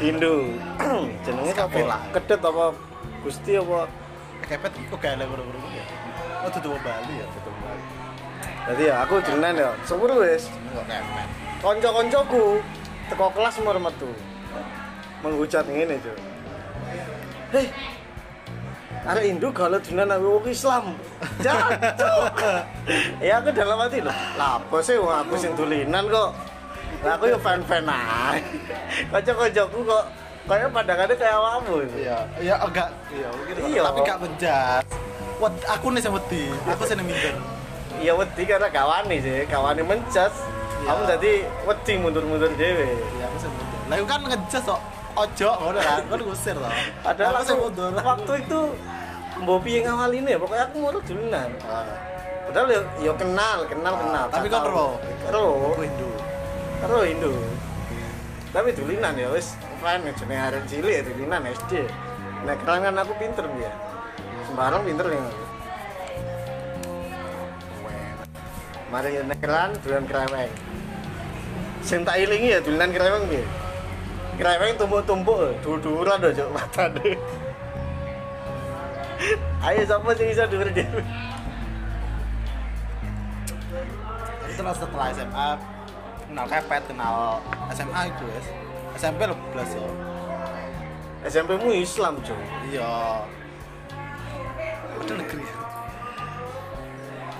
Hindu. 0.00 0.56
Jenenge 1.24 1.52
apa? 1.52 1.78
Lah. 1.84 2.00
Kedet 2.16 2.40
apa 2.40 2.72
Gusti 3.20 3.60
apa? 3.60 3.84
Kepet 4.48 4.72
kok 4.88 4.98
gak 4.98 5.20
ada 5.20 5.24
buru-buru 5.28 5.68
ya. 5.72 5.84
Oh 6.40 6.50
tutup 6.50 6.80
Bali 6.80 7.14
ya, 7.20 7.26
tutup 7.36 7.54
Bali. 7.60 7.84
Jadi 8.70 8.82
ya 8.88 8.94
aku 9.04 9.14
jenengan 9.24 9.54
ya, 9.56 9.70
sawur 9.84 10.10
wis. 10.20 10.48
Kok. 10.72 10.84
Kanca-kancaku 11.60 12.44
teko 13.12 13.26
kelas 13.36 13.56
mur 13.60 13.76
metu. 13.76 14.10
Menghujat 15.20 15.68
ngene, 15.68 16.00
Cuk. 16.00 16.16
Hei. 17.52 17.66
Arek 19.00 19.24
Hindu 19.32 19.48
kalau 19.52 19.80
aku 19.80 20.28
wong 20.28 20.46
Islam. 20.48 20.84
Jancuk. 21.44 22.32
ya 23.20 23.40
aku 23.40 23.48
dalam 23.52 23.76
hati 23.80 24.00
loh. 24.00 24.16
Lah 24.36 24.60
apa 24.60 24.76
sih 24.80 24.96
wong 24.96 25.12
aku 25.12 25.34
sing 25.36 25.52
dolinan 25.56 26.04
kok. 26.08 26.30
Lah 27.04 27.12
aku 27.16 27.28
yo 27.28 27.36
fan-fan 27.40 27.84
ae. 27.84 28.40
Kanca-kancaku 29.12 29.78
kok 29.84 30.04
kayak 30.48 30.68
pandangannya 30.74 31.14
kayak 31.14 31.36
awakmu 31.36 31.84
iya 31.94 32.18
iya 32.42 32.54
enggak 32.58 32.88
iya 33.14 33.28
mungkin 33.30 33.54
Iya. 33.70 33.82
tapi 33.86 33.98
gak 34.02 34.18
menjas 34.18 34.84
Wed, 35.40 35.54
aku 35.64 35.86
nih 35.90 36.00
yang 36.04 36.14
wedi. 36.20 36.42
Aku 36.68 36.82
sih 36.84 36.96
minder. 37.00 37.34
Iya 37.96 38.12
wedi 38.14 38.42
karena 38.44 38.68
kawani 38.68 39.16
sih. 39.24 39.48
Kawani 39.48 39.82
mencas. 39.82 40.34
Iya. 40.80 40.96
kamu 40.96 41.02
jadi 41.12 41.32
wedi 41.68 41.92
mundur-mundur 42.00 42.50
dewe 42.56 42.88
iya 42.88 43.24
aku 43.28 43.36
sih 43.36 43.50
mundur 43.52 43.80
lah 43.84 43.96
kan 44.08 44.20
ngejas 44.24 44.64
kok. 44.64 44.80
Ojo 45.12 45.48
ngono 45.60 45.78
kan 45.82 46.00
kan 46.08 46.20
ngusir 46.24 46.56
loh 46.56 46.72
padahal 47.04 47.34
aku 47.36 47.44
sih 47.44 47.52
aku 47.52 47.64
mundur. 47.68 47.90
waktu 48.00 48.32
itu 48.40 48.60
mbok 49.44 49.58
piye 49.60 49.78
ngawal 49.84 50.12
ini 50.16 50.30
ya 50.32 50.38
pokoknya 50.40 50.64
aku 50.72 50.76
mau 50.80 50.92
dulunan 50.96 51.48
Ah, 51.68 51.84
padahal 52.48 52.66
yo, 52.72 52.80
yo 53.04 53.12
kenal 53.20 53.58
kenal 53.68 53.94
kenal. 54.00 54.24
tapi 54.32 54.46
gak 54.48 54.56
kan 54.56 54.62
tahu. 54.64 54.72
ro? 54.72 54.88
Ro. 55.28 55.46
Aku 55.76 55.82
Hindu. 55.84 56.08
Ro 56.88 56.98
Indo 57.04 57.32
tapi 58.50 58.68
dulinan 58.74 59.14
ya 59.14 59.28
wis 59.30 59.54
fine 59.78 60.10
jenenge 60.16 60.42
arek 60.48 60.62
cilik 60.66 60.94
ya 60.96 61.02
dulinan 61.06 61.42
SD 61.44 61.72
nek 62.48 62.58
kan 62.64 62.82
kan 62.82 62.96
aku 62.98 63.12
pinter 63.20 63.44
ya 63.60 63.70
sembarang 64.50 64.82
pinter 64.82 65.06
ya 65.14 65.22
aku. 65.22 65.44
mari 68.90 69.22
nekeran 69.22 69.70
dulan 69.86 70.04
kreweng. 70.10 70.50
Sing 71.86 72.02
tak 72.02 72.18
ilingi 72.18 72.50
ya 72.50 72.58
dulan 72.58 72.90
kreweng 72.90 73.30
piye? 73.30 73.46
Kreweng 74.34 74.74
tumpuk-tumpuk 74.74 75.54
dhuwur-dhuwuran 75.62 76.18
lho 76.18 76.34
cuk 76.34 76.50
matane. 76.50 77.14
Ayo 79.70 79.86
sapa 79.86 80.10
sing 80.18 80.34
iso 80.34 80.42
dhuwur 80.50 80.66
dhewe? 80.74 81.02
Terus 84.58 84.74
setelah 84.74 85.14
SMA 85.14 85.48
kenal 86.26 86.46
kepet 86.50 86.82
kenal 86.90 87.38
SMA 87.70 88.10
itu 88.10 88.26
ya 88.26 88.40
SMP 88.98 89.30
lebih 89.30 89.46
belas 89.54 89.70
yo 89.78 89.86
SMP 91.22 91.54
mu 91.62 91.70
Islam 91.70 92.18
cuk. 92.26 92.34
Iya 92.74 93.22
udah 95.10 95.18
negeri. 95.18 95.44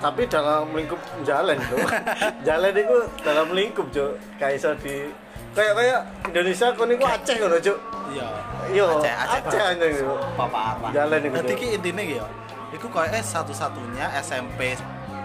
Tapi 0.01 0.21
dalam 0.25 0.65
lingkup 0.73 1.01
jalan 1.21 1.57
tuh 1.69 1.77
jalan 2.47 2.73
itu 2.73 2.97
dalam 3.21 3.47
lingkup 3.53 3.87
cuk. 3.93 4.11
Kayak 4.41 4.53
iso 4.57 4.69
di 4.81 5.07
kayak 5.53 5.73
kayak 5.77 5.99
Indonesia 6.27 6.67
kau 6.73 6.85
niku 6.89 7.05
Aceh 7.05 7.35
ngono 7.37 7.57
cuk. 7.61 7.77
Iya. 8.11 8.27
Iya, 8.73 8.85
Aceh 8.97 9.13
Aceh 9.39 9.61
aja 9.61 9.85
gitu. 9.87 10.03
Sumpah 10.09 10.47
parah 10.49 10.91
Jalan 10.91 11.19
iku, 11.23 11.35
Jadi 11.39 11.53
Cuk. 11.53 11.59
ki 11.61 11.67
intine 11.77 12.01
ki 12.03 12.15
ya? 12.17 12.25
Iku 12.71 12.87
koyo 12.89 13.19
satu-satunya 13.19 14.05
SMP 14.19 14.75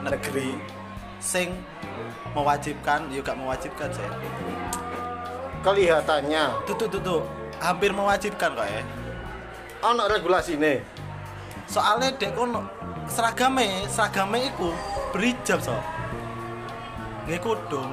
negeri 0.05 0.55
sing 1.19 1.57
mewajibkan 2.37 3.09
ya 3.09 3.25
gak 3.25 3.39
mewajibkan 3.39 3.89
sih 3.91 4.05
kelihatannya. 5.67 6.45
Tuh 6.63 6.75
tuh 6.79 6.87
tuh, 6.87 7.03
tuh. 7.03 7.23
hampir 7.57 7.89
mewajibkan 7.89 8.53
kok 8.53 8.69
ya. 8.69 8.85
Ono 9.81 10.05
regulasi 10.05 10.61
nih 10.61 10.77
soalnya 11.67 12.15
dek 12.15 12.33
kono 12.39 12.63
seragame 13.07 13.87
seragame 13.91 14.51
iku 14.51 14.71
berhijab 15.15 15.63
so. 15.63 15.79
Nggak 17.27 17.43
kudung. 17.43 17.91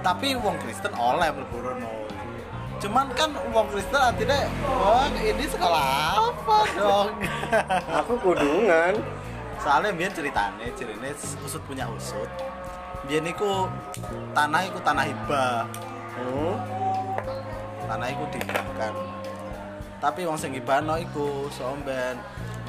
Tapi 0.00 0.38
wong 0.38 0.56
Kristen 0.62 0.92
oleh 0.96 1.28
mlebu 1.28 1.56
rono. 1.60 1.92
Cuman 2.80 3.10
kan 3.16 3.32
wong 3.52 3.66
Kristen 3.68 4.00
artinya 4.00 4.48
wah 4.64 5.08
ini 5.12 5.44
sekolah 5.44 5.84
apa 6.30 6.58
dong? 6.76 7.10
Aku 8.04 8.12
kudungan. 8.20 8.96
Soalnya 9.60 9.92
biar 9.92 10.12
ceritane 10.12 10.72
ceritanya 10.76 11.12
usut 11.44 11.60
punya 11.64 11.88
usut. 11.90 12.28
Biar 13.08 13.24
niku 13.24 13.68
tanah 14.32 14.60
iku 14.68 14.78
tanah 14.80 15.04
hibah. 15.04 15.68
Hmm. 16.16 16.56
tanah 17.86 18.08
iku 18.08 18.24
dihibahkan 18.32 19.15
tapi 19.96 20.28
wong 20.28 20.36
sing 20.36 20.52
ngibahno 20.52 21.00
iku 21.00 21.48
somben 21.48 22.20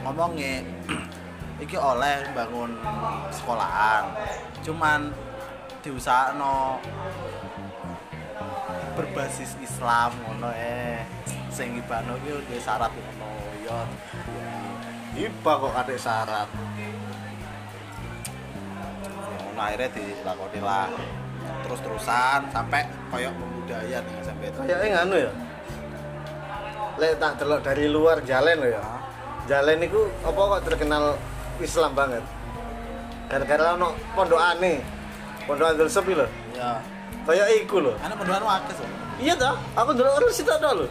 ngomongnya 0.04 0.64
iki 1.64 1.76
oleh 1.76 2.24
bangun 2.32 2.72
sekolahan. 3.34 4.16
Cuman 4.64 5.12
diusahakno 5.84 6.80
berbasis 8.96 9.60
Islam 9.62 10.10
ngono 10.26 10.50
eh 10.56 11.04
sing 11.52 11.76
ngibahno 11.78 12.18
iki 12.24 12.30
duwe 12.48 12.60
syarat 12.60 12.92
ngono 12.96 13.30
ya 13.62 13.80
iba 15.18 15.52
kok 15.52 15.74
kadek 15.76 16.00
syarat. 16.00 16.50
Ngono 19.44 19.60
akhirnya 19.60 19.90
dilakoni 19.92 20.60
lah. 20.64 20.88
Terus-terusan 21.64 22.48
sampai 22.52 22.88
koyok 23.12 23.34
pembudayaan 23.36 24.04
nih 24.04 24.24
SMP 24.24 24.44
itu. 24.48 24.60
Kayaknya 24.64 24.88
nganu 25.04 25.16
ya 25.20 25.32
lek 26.98 27.14
tak 27.18 27.38
delok 27.38 27.62
dari 27.62 27.86
luar 27.86 28.22
jalan 28.22 28.56
lo 28.58 28.68
ya. 28.68 28.84
Jalan 29.48 29.80
itu 29.80 30.00
apa 30.22 30.40
kok 30.40 30.62
terkenal 30.66 31.04
Islam 31.58 31.92
banget? 31.94 32.24
Gara-gara 33.28 33.76
ono 33.76 33.92
pondok 34.16 34.40
aneh 34.40 34.80
pondok 35.44 35.68
aneh 35.68 35.88
sepi 35.88 36.12
loh 36.12 36.28
ya 36.52 36.80
kayak 37.24 37.64
iku 37.64 37.80
loh 37.80 37.96
karena 38.00 38.16
penduan 38.16 38.44
wakil 38.44 38.72
so 38.72 38.84
iya 39.18 39.34
dah 39.36 39.56
aku 39.76 39.92
dulu 39.92 40.08
orang 40.08 40.32
situ 40.32 40.48
ada 40.48 40.72
loh 40.72 40.90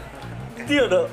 dia 0.65 0.85
dong 0.85 1.09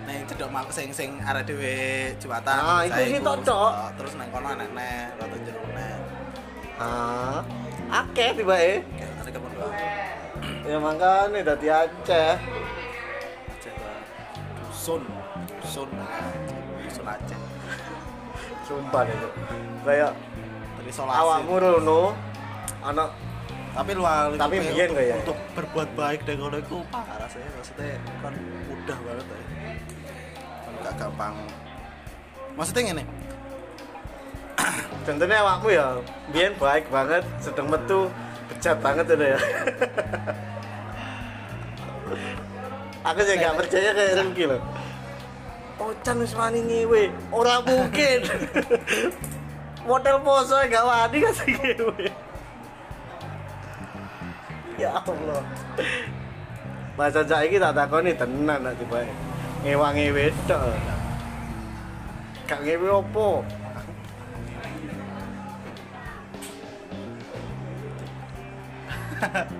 Nah, 0.00 0.26
cedok 0.26 0.50
mak 0.50 0.66
sing 0.74 0.90
sing 0.90 1.22
arek 1.22 1.46
dhewe 1.46 2.10
Jumatan. 2.18 2.50
Ah, 2.50 2.82
iku 2.82 2.98
sih 2.98 3.20
tok, 3.22 3.46
oh, 3.46 3.86
Terus 3.94 4.18
nang 4.18 4.26
kono 4.34 4.58
nenek, 4.58 5.14
rada 5.14 5.36
jero 5.38 5.62
nek. 5.70 5.98
ah. 6.82 7.38
Akeh 7.94 8.34
tiba 8.34 8.58
eh 8.58 8.82
Kayak 8.90 9.22
ada 9.22 9.30
kapan 9.30 9.50
doang. 9.54 9.74
ya 10.66 10.76
makanya 10.82 11.38
dadi 11.46 11.66
Aceh. 11.70 12.32
Dusun, 14.80 15.04
dusun, 15.60 15.88
dusun 16.88 17.04
Aceh. 17.04 17.36
sumpah 18.64 19.04
deh 19.04 19.12
kayak 19.84 20.16
Dari 20.80 20.88
isolasi. 20.88 21.20
awakmu 21.20 21.54
rono 21.60 22.16
anak 22.80 23.12
Tapi 23.76 23.92
luang 23.92 24.40
Tapi 24.40 24.56
biyen 24.56 24.88
kok 24.88 25.04
ya. 25.04 25.20
untuk 25.20 25.36
berbuat 25.52 25.88
baik 25.92 26.24
dengan 26.24 26.56
iku 26.56 26.80
parah 26.88 27.28
sih. 27.28 27.44
Maksudnya 27.44 28.00
kan 28.24 28.32
mudah 28.72 28.98
banget 29.04 29.26
ya. 29.28 29.40
Kan 30.64 30.72
gak 30.80 30.94
gampang. 30.96 31.34
Maksudnya 32.56 32.82
ngene, 32.88 33.04
contohnya 35.04 35.36
awakmu 35.44 35.68
ya 35.70 35.86
biyen 36.32 36.56
baik 36.56 36.88
banget 36.88 37.22
sedang 37.36 37.68
metu 37.68 38.08
bejat 38.48 38.80
banget 38.80 39.04
udah 39.12 39.28
ya 39.28 39.40
aku 43.00 43.20
sih 43.24 43.34
gak 43.40 43.56
percaya 43.56 43.90
kayak 43.96 44.12
Rizky 44.20 44.44
loh. 44.44 44.60
Ocan 45.80 46.16
wis 46.20 46.36
wani 46.36 46.60
ngewe 46.60 47.08
ora 47.32 47.64
mungkin. 47.64 48.20
Model 49.88 50.16
poso 50.20 50.56
gak 50.68 50.84
wani 50.84 51.16
kasih 51.24 51.50
ngewe 51.56 52.06
ya 54.80 54.96
Allah. 54.96 55.44
Masa 56.96 57.24
saiki 57.24 57.56
tak 57.56 57.76
takoni 57.76 58.12
tenan 58.16 58.60
nak 58.60 58.76
tiba 58.76 59.04
ngewang 59.64 59.96
ngewe 59.96 60.32
tok 60.48 60.60
gak 62.48 62.60
ngewe 62.64 62.88
opo 62.88 63.44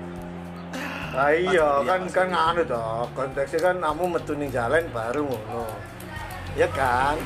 Ah 1.11 1.35
iya 1.35 1.83
kan 1.83 2.07
kan 2.07 2.27
nganu 2.31 2.63
toh 2.65 3.03
konteksnya 3.19 3.59
kan 3.59 3.77
kamu 3.83 4.05
metu 4.15 4.33
ning 4.39 4.51
jalan 4.55 4.87
baru 4.95 5.27
ngono 5.27 5.67
ya 6.55 6.71
kan 6.71 7.19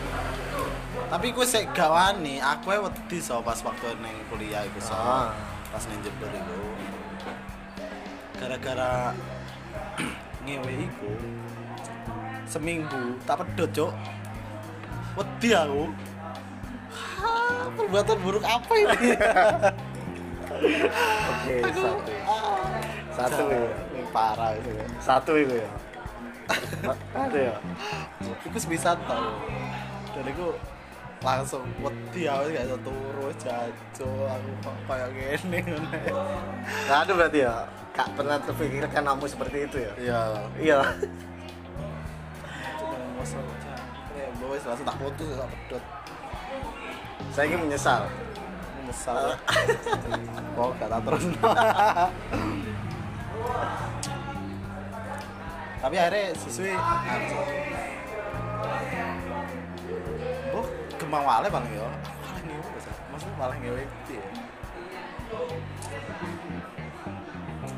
tapi 1.10 1.30
gue 1.30 1.46
sih 1.46 1.62
gak 1.70 1.90
wani, 1.90 2.42
aku 2.42 2.74
ya 2.74 2.80
wedi 2.82 3.18
so 3.22 3.38
pas 3.44 3.58
waktu 3.62 3.92
neng 4.02 4.18
kuliah 4.30 4.66
iku 4.66 4.80
so. 4.82 4.94
Ah. 4.94 5.30
Pas 5.70 5.82
neng 5.90 6.00
Jember 6.02 6.30
iku. 6.30 6.60
Gara-gara 8.40 9.14
ngewe 10.46 10.72
iku 10.90 11.12
seminggu 12.50 13.18
tak 13.26 13.42
pedot, 13.42 13.70
Cuk. 13.70 13.92
Wedi 15.14 15.50
aku. 15.54 15.84
Perbuatan 17.74 18.18
buruk 18.22 18.44
apa 18.46 18.72
ini? 18.74 19.10
oke 21.30 21.54
Aku, 21.62 21.86
satu 23.14 23.42
jangan. 23.46 23.62
ya. 23.94 24.04
Parah 24.10 24.50
itu 24.54 24.70
ya. 24.70 24.86
satu 24.98 25.32
itu 25.34 25.54
ya 25.56 25.70
ada 27.24 27.38
ya 27.40 27.56
Iku 28.44 28.58
sebisa 28.60 28.92
tau. 29.08 29.32
Dan 30.12 30.28
iku 30.28 30.52
langsung 31.18 31.64
wedi 31.80 32.28
aku 32.28 32.52
gak 32.52 32.68
iso 32.68 32.76
turu 32.84 33.28
jajo 33.40 34.08
aku 34.28 34.50
kok 34.60 34.76
kayak 34.84 35.08
gini 35.16 35.58
ngene. 35.64 36.00
nggak 36.84 36.98
ada 37.00 37.12
berarti 37.16 37.38
ya 37.40 37.54
kak 37.90 38.12
pernah 38.12 38.36
terpikirkan 38.38 39.02
kamu 39.08 39.24
seperti 39.24 39.58
itu 39.64 39.76
ya 39.80 39.92
Iya. 39.96 40.20
iya 40.60 40.78
kayak 44.12 44.30
bawa 44.36 44.54
langsung 44.60 44.84
tak 44.84 44.96
putus 45.00 45.28
tak 45.32 45.48
pedot. 45.48 45.84
saya 47.32 47.44
ini 47.48 47.56
menyesal 47.56 48.02
Menyesal. 48.84 49.32
Kok 50.54 50.70
gak 50.76 50.88
tak 50.92 51.00
terus. 51.08 51.24
tapi 55.84 55.96
akhirnya 56.00 56.32
sesuai 56.40 56.72
anu. 56.80 57.38
oh 60.56 60.66
kemang 60.96 61.24
wale 61.28 61.48
paling 61.52 61.72
yo 61.76 61.86
paling 62.24 62.44
ngewe 62.48 62.70
maksudnya 63.12 63.36
paling 63.36 63.58
ngewe 63.60 63.82
gitu 63.84 64.12
ya 64.16 64.26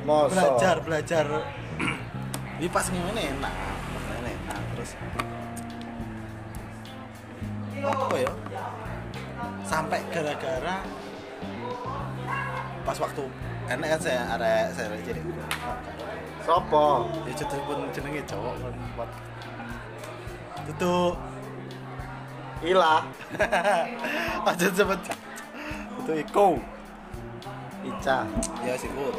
belajar 0.06 0.76
belajar. 0.82 1.26
Di 2.62 2.66
pas 2.70 2.86
ngewe 2.88 3.10
ini 3.12 3.22
enak. 3.36 3.54
Pas 3.90 4.02
ngewe 4.06 4.30
enak. 4.30 4.60
Terus 4.74 4.90
apa 7.86 8.16
ya? 8.16 8.32
Sampai 9.66 10.00
gara-gara 10.14 10.80
pas 12.86 12.98
waktu 13.02 13.22
enak 13.66 13.88
kan 13.96 14.00
saya 14.00 14.20
ada 14.30 14.70
saya 14.70 14.94
jadi 15.02 15.20
Sopo? 16.46 17.10
ya 17.26 17.32
jadi 17.34 17.56
pun 17.66 17.78
jenenge 17.90 18.22
cowok 18.30 18.54
kan 18.62 18.74
buat 18.94 19.10
itu 20.66 20.94
Ila. 22.64 23.04
aja 24.48 24.66
cepet. 24.72 25.00
Itu 26.00 26.12
Iko 26.24 26.56
Ica. 27.84 28.24
ya 28.64 28.74
sih 28.74 28.90
gue 28.90 29.10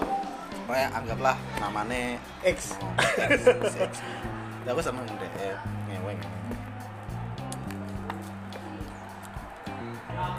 kayak 0.67 0.91
anggaplah 0.91 1.37
namanya 1.61 2.19
X. 2.43 2.75
oh, 2.81 4.67
aku 4.67 4.81
seneng 4.83 5.07
deh 5.07 5.31
ya, 5.39 5.55
ngewe 5.87 6.11
ngewe 6.11 6.55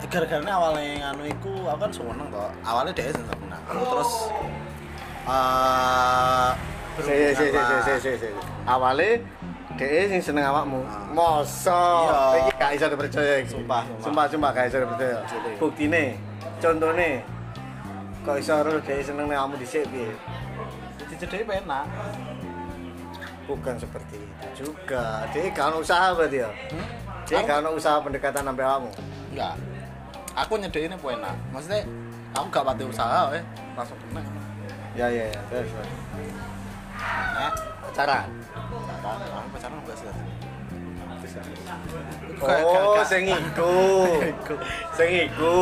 gara-gara 0.09 0.53
awalnya 0.53 1.09
nganu 1.09 1.25
iku 1.33 1.53
aku 1.69 1.81
kan 1.89 1.93
seneng 1.93 2.29
toh. 2.29 2.53
Awalnya 2.67 2.93
dia 2.93 3.15
seneng 3.15 3.38
terus 3.69 4.13
eh 5.29 6.51
Si 6.99 7.15
si 7.31 7.47
si 7.47 7.61
si 7.87 7.95
si 8.03 8.11
si. 8.19 8.29
Awale 8.67 9.23
dhek 9.79 10.11
sing 10.11 10.19
seneng 10.21 10.51
awakmu. 10.51 10.83
Ah. 10.83 11.07
Mosok. 11.15 12.11
Iya. 12.11 12.43
Iki 12.43 12.53
gak 12.59 12.71
iso 12.75 12.85
dipercaya 12.91 13.33
iki. 13.39 13.55
Sumpah, 13.55 13.87
sumpah. 14.03 14.25
Sumpah 14.27 14.51
gak 14.51 14.67
iso 14.67 14.83
dipercaya. 14.83 15.23
Buktine, 15.57 16.19
contone 16.59 17.23
kok 18.27 18.37
iso 18.37 18.55
ro 18.59 18.83
dhek 18.83 18.99
seneng 19.01 19.31
nek 19.31 19.39
awakmu 19.39 19.57
dhisik 19.57 19.87
piye? 19.89 20.11
jadi 21.09 21.25
jadi 21.39 21.63
enak 21.63 21.87
Bukan 23.47 23.75
seperti 23.79 24.19
itu 24.19 24.67
juga. 24.67 25.23
Dhek 25.31 25.55
gak 25.55 25.71
ono 25.71 25.79
usaha 25.81 26.11
berarti 26.13 26.43
ya. 26.43 26.51
hmm? 26.51 26.87
Dhek 27.25 27.39
Aku- 27.39 27.47
gak 27.47 27.59
ono 27.63 27.71
usaha 27.79 27.97
pendekatan 28.03 28.43
sampai 28.43 28.65
awakmu. 28.67 28.91
enggak 29.31 29.55
aku 30.35 30.55
nyedain 30.55 30.91
ini 30.91 30.97
enak 30.99 31.35
maksudnya 31.51 31.83
aku 32.39 32.47
gak 32.49 32.65
pati 32.65 32.83
usaha 32.85 33.31
eh 33.31 33.43
langsung 33.75 33.99
kena 34.01 34.21
Ya 34.95 35.07
ya 35.07 35.31
ya. 35.31 35.41
Terus. 35.47 35.71
terus. 35.71 35.91
enak 36.99 37.55
Pacaran. 37.85 38.27
pacaran 38.89 39.31
aku 39.33 39.49
pacaran 39.55 39.77
enggak 39.79 39.97
sih 39.97 40.07
Oh, 42.39 43.03
sing 43.05 43.27
iku. 43.27 43.75
Iku. 44.23 44.55
Sing 44.93 45.11
iku. 45.27 45.59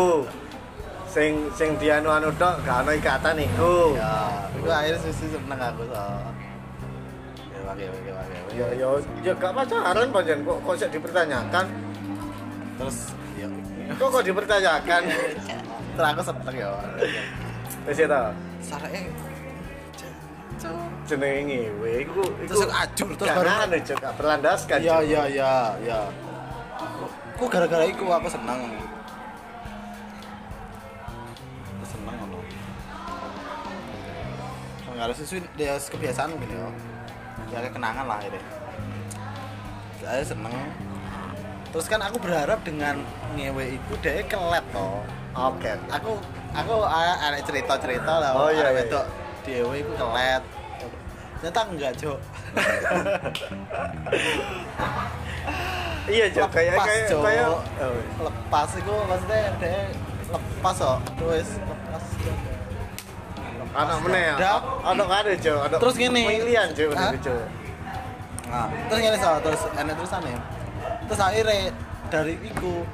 Sing 1.07 1.33
sing 1.51 1.71
dianu-anu 1.77 2.29
tok 2.35 2.61
gak 2.63 2.85
ono 2.85 2.93
ikatan 2.93 3.41
iku. 3.41 3.97
ya 3.97 4.15
itu 4.53 4.69
akhirnya 4.69 5.01
susu 5.01 5.25
seneng 5.31 5.59
aku 5.59 5.83
so 5.87 5.97
ya 5.97 7.61
oke 7.67 7.85
oke 7.87 8.11
oke 8.11 8.37
Ya 8.53 8.67
ya 8.75 8.89
ya 9.23 9.33
gak 9.33 9.53
pacaran 9.53 10.09
pancen 10.11 10.39
kok 10.43 10.59
kok 10.61 10.75
sik 10.77 10.91
dipertanyakan. 10.91 11.67
terus 12.77 12.99
ya 13.35 13.49
Kok 13.95 14.09
kok 14.11 14.23
dipertanyakan? 14.23 15.03
terus 15.97 16.09
aku 16.13 16.23
seneng 16.29 16.55
ya. 16.55 16.71
Wis 17.89 17.99
ya 17.99 18.07
ta. 18.07 18.23
sareke 18.61 19.01
Jenenge 21.07 21.45
ngewe 21.47 21.91
iku 22.03 22.23
iku 22.43 22.51
terus 22.51 22.67
ajur 22.67 23.09
terus 23.15 23.31
baru 23.31 23.51
anu 23.63 23.79
Cuk, 23.79 23.97
gak 24.03 24.15
berlandaskan. 24.19 24.79
iya 24.83 24.97
Cuk. 24.99 25.07
iya 25.07 25.23
iya 25.31 25.53
iya. 25.85 26.01
Kok 27.39 27.49
gara-gara 27.53 27.85
iku 27.87 28.11
aku 28.11 28.27
seneng. 28.27 28.61
Aku 31.71 31.85
seneng 31.87 32.15
ngono. 32.19 32.39
Nggak 34.97 35.07
ada 35.07 35.15
sesuai 35.15 35.41
dia 35.55 35.79
kebiasaan 35.79 36.29
mungkin 36.35 36.51
ya. 36.51 36.69
Ya 37.55 37.71
kenangan 37.71 38.05
lah 38.11 38.19
ini 38.27 38.41
saya 40.03 40.23
seneng. 40.27 40.55
Terus 41.71 41.87
kan 41.87 42.01
aku 42.01 42.17
berharap 42.19 42.65
dengan 42.65 42.99
ngewe 43.37 43.77
itu 43.77 43.93
dia 44.01 44.25
kelet 44.25 44.65
toh 44.73 45.05
Oke. 45.37 45.73
aku 45.93 46.13
aku 46.51 46.75
ada 46.83 47.37
cerita 47.45 47.77
cerita 47.77 48.13
lah 48.17 48.33
Oh, 48.33 48.49
iya, 48.49 48.73
iya, 48.73 48.83
itu 48.83 49.01
dewe 49.45 49.85
itu 49.85 49.93
kelet 49.93 50.43
ternyata 51.37 51.61
enggak 51.69 51.93
cok 51.95 52.19
Iya, 56.07 56.31
Cuk, 56.31 56.49
kayak 56.55 56.73
Lepas, 56.73 56.87
kayak 56.87 57.09
Cuk. 57.11 57.21
kayak 57.27 57.47
lepas 58.23 58.69
itu 58.79 58.93
maksudnya 59.11 59.41
dia 59.59 59.91
lepas 60.31 60.77
kok 60.79 60.99
terus 61.19 61.49
lepas 61.59 62.05
anak 63.77 63.97
meneh 64.07 64.23
ya. 64.23 64.35
Ada. 64.39 64.53
Anak 64.87 65.09
ada, 65.11 65.33
Cuk. 65.35 65.59
Anak 65.67 65.79
Terus 65.83 65.95
gini. 65.99 66.23
Cuk, 66.79 66.91
itu, 66.95 67.19
Cuk. 67.27 67.43
nah 68.47 68.71
terus 68.87 69.01
gini 69.03 69.17
so 69.19 69.31
terus 69.43 69.63
enak 69.75 69.95
terusannya 69.99 70.39
terus 71.11 71.19
akhirnya 71.19 71.75
dari 72.07 72.35
iku 72.39 72.87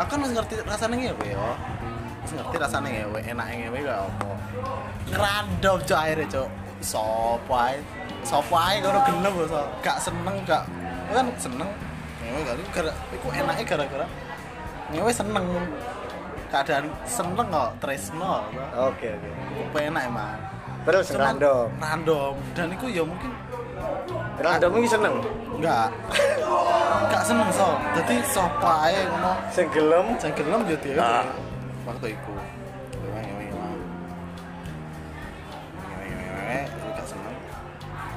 aku 0.00 0.16
kan 0.16 0.20
ngerti 0.24 0.54
rasanya 0.64 0.96
ngewe 0.96 1.26
yo. 1.28 1.48
Ngerti 2.32 2.56
rasanya 2.56 2.88
ngewe 2.88 3.18
enak 3.20 3.46
ngewe 3.52 3.78
gak 3.84 3.98
apa. 4.00 4.28
Ngerandom 5.12 5.78
cok 5.84 5.98
akhirnya 6.00 6.26
cok 6.26 6.48
sopo 6.80 7.52
ae? 7.54 7.76
Sopo 8.24 8.54
ae 8.56 8.80
kalau 8.80 9.00
gelem 9.04 9.34
so 9.44 9.60
gak 9.80 9.96
seneng 10.00 10.36
gak 10.48 10.64
kan 11.10 11.26
seneng 11.36 11.68
ngewe 12.20 12.40
kali 12.46 12.62
gara 12.72 12.92
iku 13.12 13.28
enaknya 13.30 13.64
gara-gara 13.66 14.06
ngewe 14.90 15.12
seneng. 15.12 15.46
Keadaan 16.50 16.90
seneng 17.06 17.46
kok 17.46 17.78
tresno 17.78 18.42
Oke, 18.74 19.06
oke. 19.06 19.28
aku 19.70 19.76
enak 19.86 20.02
emang 20.02 20.34
Terus 20.82 21.14
random. 21.14 21.70
random. 21.78 22.34
Dan 22.58 22.74
itu 22.74 22.90
ya 22.90 23.06
mungkin 23.06 23.30
Random 24.34 24.82
iki 24.82 24.88
seneng. 24.90 25.14
enggak 25.54 25.94
enggak 27.20 27.36
seneng 27.36 27.50
so 27.52 27.68
jadi 27.92 28.16
sopo 28.32 28.64
ae 28.80 29.04
ngono 29.04 29.32
Sing 29.52 29.68
gelem 29.76 30.16
Sing 30.16 30.32
gelem 30.32 30.64
yo 30.64 30.76
dhewe 30.80 30.96
Ah. 30.96 31.28
waktu 31.84 32.16
iku. 32.16 32.32
Ngewe. 32.32 33.20
Ngewe 33.20 33.44
ngewe 36.08 36.58
ngewe 36.64 36.90
gak 36.96 37.06
seneng. 37.08 37.36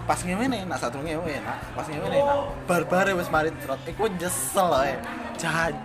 Pas 0.07 0.19
ngewe 0.23 0.45
nih, 0.47 0.61
nak 0.63 0.79
satu 0.79 1.03
ngewe 1.03 1.31
enak. 1.35 1.59
Pas 1.75 1.87
ngewe 1.91 2.07
nih, 2.07 2.21
nak 2.23 2.37
barbare 2.63 3.11
wis 3.11 3.27
mari 3.27 3.51
trot. 3.59 3.79
Iku 3.83 4.07
nyesel 4.07 4.71
ae. 4.71 4.95
Jan. 5.35 5.75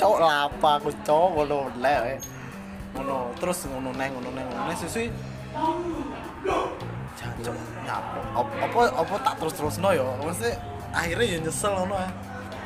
Cok 0.00 0.16
lapa 0.20 0.70
aku 0.80 0.88
cok 1.04 1.26
ngono 1.36 1.68
le 1.84 1.94
ae. 2.08 2.16
Ngono 2.96 3.36
terus 3.36 3.68
ngono 3.68 3.92
neng 3.92 4.10
ngono 4.16 4.30
neng 4.32 4.46
ngono 4.48 4.62
neng 4.72 4.78
susu. 4.80 5.04
Jan 7.18 7.32
cok 7.44 7.54
nyapo. 7.84 8.20
Apa 8.40 8.80
apa 9.04 9.14
tak 9.20 9.34
terus-terusno 9.36 9.88
yo. 9.92 10.06
Maksudnya 10.22 10.56
akhirnya 10.96 11.24
ya 11.28 11.38
nyesel 11.44 11.72
ngono 11.76 11.96
ae. 12.00 12.08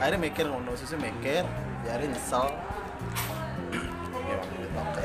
Akhirnya 0.02 0.18
mikir 0.18 0.50
ngono 0.50 0.74
susu 0.74 0.98
mikir, 0.98 1.46
ya 1.86 1.94
akhirnya 1.94 2.18
nyesel. 2.18 2.50
Ya, 4.26 4.36
waktu 4.74 5.00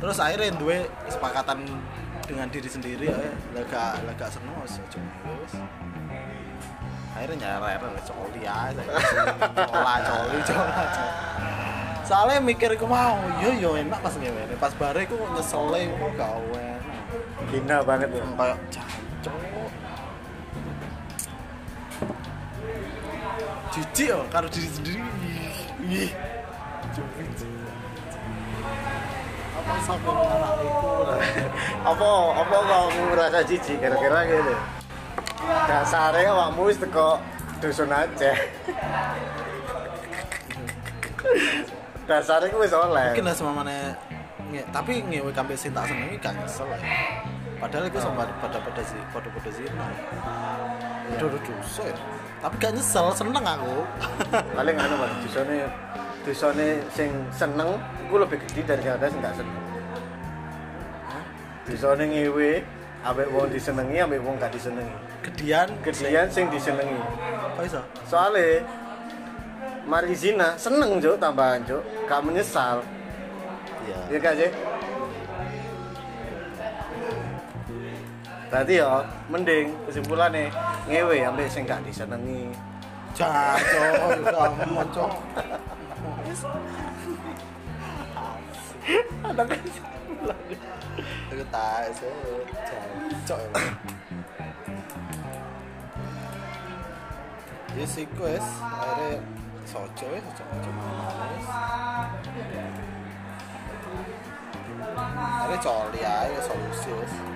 terus 0.00 0.18
akhirnya 0.18 0.50
dua 0.58 0.84
kesepakatan 1.06 1.64
dengan 2.26 2.48
diri 2.50 2.68
sendiri 2.68 3.08
ya 3.08 3.30
lega 3.54 3.96
lega 4.04 4.26
seneng 4.26 4.56
wis 4.64 4.80
akhirnya 7.14 7.36
nyarer 7.40 7.88
wis 7.94 8.04
coli 8.10 8.42
aja 8.42 8.82
cola 9.70 9.94
coli 10.02 10.38
cola 10.44 10.84
soalnya 12.04 12.42
mikir 12.42 12.74
aku 12.74 12.84
mau 12.84 13.16
yo 13.40 13.54
yo 13.54 13.70
enak 13.80 14.02
pas 14.02 14.12
ngewe 14.18 14.56
pas 14.60 14.72
bare 14.76 15.08
aku 15.08 15.16
nyesel 15.32 15.72
enak. 15.72 16.12
Hina 17.48 17.80
banget 17.86 18.08
ya. 18.12 18.24
kayak 18.34 18.58
jijik 23.74 24.06
yo 24.14 24.22
karo 24.30 24.46
diri 24.46 24.68
sendiri. 24.70 25.02
Ih 25.84 26.10
apa 29.54 29.74
sampai 29.80 30.12
anak 30.12 30.52
itu 30.60 30.90
Apa 31.82 32.08
apa 32.38 32.56
kamu 32.62 33.02
merasa 33.10 33.40
jijik 33.42 33.76
kira-kira 33.82 34.18
gitu. 34.30 34.54
Dasare 35.66 36.22
awakmu 36.30 36.70
wis 36.70 36.78
teko 36.78 37.18
dusun 37.58 37.90
Aceh. 37.90 38.36
Dasare 42.06 42.46
ku 42.52 42.62
wis 42.62 42.72
oleh. 42.72 43.10
mungkin 43.10 43.26
lah 43.26 43.34
sama 43.34 43.52
mana 43.64 43.96
nge, 44.54 44.62
tapi 44.70 45.02
ngewe 45.02 45.30
kampe 45.34 45.58
sing 45.58 45.74
tak 45.74 45.90
senengi 45.90 46.16
gak 46.22 46.34
nyesel 46.38 46.68
ya 46.70 46.78
padahal 47.58 47.90
itu 47.90 47.98
sama 47.98 48.22
pada 48.38 48.58
pada 48.62 48.82
si 48.86 48.96
pada 49.10 49.28
pada 49.30 49.50
zina 49.50 49.86
udah 51.18 51.26
udah 51.26 51.40
dosa 51.42 51.82
ya 51.90 51.96
tapi 52.44 52.60
gak 52.60 52.76
nyesel 52.76 53.08
seneng 53.16 53.40
aku 53.40 53.74
Paling 54.60 54.76
anu 54.76 54.94
Mas, 55.00 55.12
dusone 55.24 55.56
dusone 56.28 56.66
sing 56.92 57.08
seneng 57.32 57.80
iku 58.04 58.20
lebih 58.20 58.36
gede 58.44 58.68
daripada 58.68 59.08
sing 59.08 59.20
gak 59.24 59.36
seneng. 59.40 59.56
Dusone 61.64 62.04
ngewe 62.04 62.60
ambek 63.00 63.28
wong 63.32 63.48
disenengi 63.48 63.96
ambek 64.04 64.20
wong 64.20 64.36
gak 64.36 64.52
disenengi 64.52 64.92
Gedian 65.24 65.68
kejadian 65.80 66.28
sing 66.28 66.52
disenengi 66.52 67.00
Kok 67.56 67.64
iso? 67.64 67.80
soalnya 68.04 68.60
mari 69.84 70.12
zina 70.12 70.52
seneng 70.60 71.00
cuk 71.00 71.16
tambahan 71.16 71.64
cuk 71.64 71.80
gak 72.04 72.20
menyesal 72.20 72.84
Iya. 73.84 74.00
Iya 74.08 74.18
gak 74.20 74.34
sih? 74.40 74.50
Berarti 78.54 78.78
ya 78.78 79.02
mending 79.26 79.66
kesimpulannya 79.82 80.46
ngewe 80.86 81.26
ambek 81.26 81.50
sing 81.50 81.66
gak 81.66 81.82
disenengi. 81.82 82.54
Jancok, 83.10 84.22
kamu 84.22 84.82
cok. 84.94 85.10
Ada 89.26 89.42
kesimpulan. 89.42 90.38
Aku 91.34 91.44
tak 91.50 91.98
so. 93.26 93.34
Emang. 93.34 93.74
Ya 97.74 97.86
sih 97.90 98.06
wes, 98.22 98.46
akhirnya 98.62 99.18
soco 99.66 100.06
wes, 100.14 100.22
soco 100.30 100.44
soco. 100.62 100.70
Akhirnya 104.94 105.58
coli 105.58 106.00
aja 106.06 106.38
solusi 106.38 107.33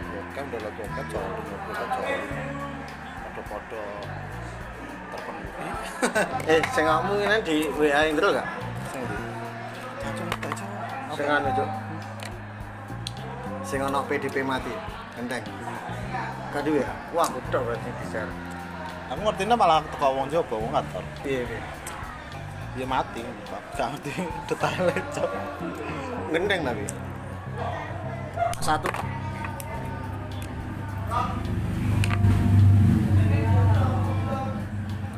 Podo-podo 3.18 3.82
terpenuhi. 5.10 5.68
Eh, 6.54 6.62
sing 6.70 6.86
ini 6.86 7.36
di 7.42 7.56
WA 7.74 8.06
Indro 8.06 8.30
gak? 8.30 8.46
Sing 8.94 9.02
di. 9.02 9.18
Sing 11.18 11.26
anu 11.26 11.48
cuk. 11.50 11.70
Sing 13.66 13.82
ono 13.82 14.06
PDP 14.06 14.46
mati. 14.46 14.70
Enteng. 15.18 15.42
Ya? 15.42 16.94
Wah, 17.10 17.26
kudu 17.26 17.58
berarti 17.58 17.90
share. 18.06 18.30
Aku 19.10 19.20
ngertinya 19.24 19.56
malah 19.58 19.82
teko 19.90 20.14
wong 20.14 20.30
Jawa, 20.30 20.54
wong 20.54 20.70
ngatur. 20.70 21.02
Piye 21.26 21.42
piye? 21.48 21.60
Dia 22.78 22.86
mati, 22.86 23.26
Pak. 23.50 23.62
Gak 23.74 23.88
ngerti 23.96 24.10
detailnya, 24.48 24.94
cok. 25.10 25.30
Gendeng 26.30 26.60
tapi. 26.62 26.84
Satu. 28.62 28.88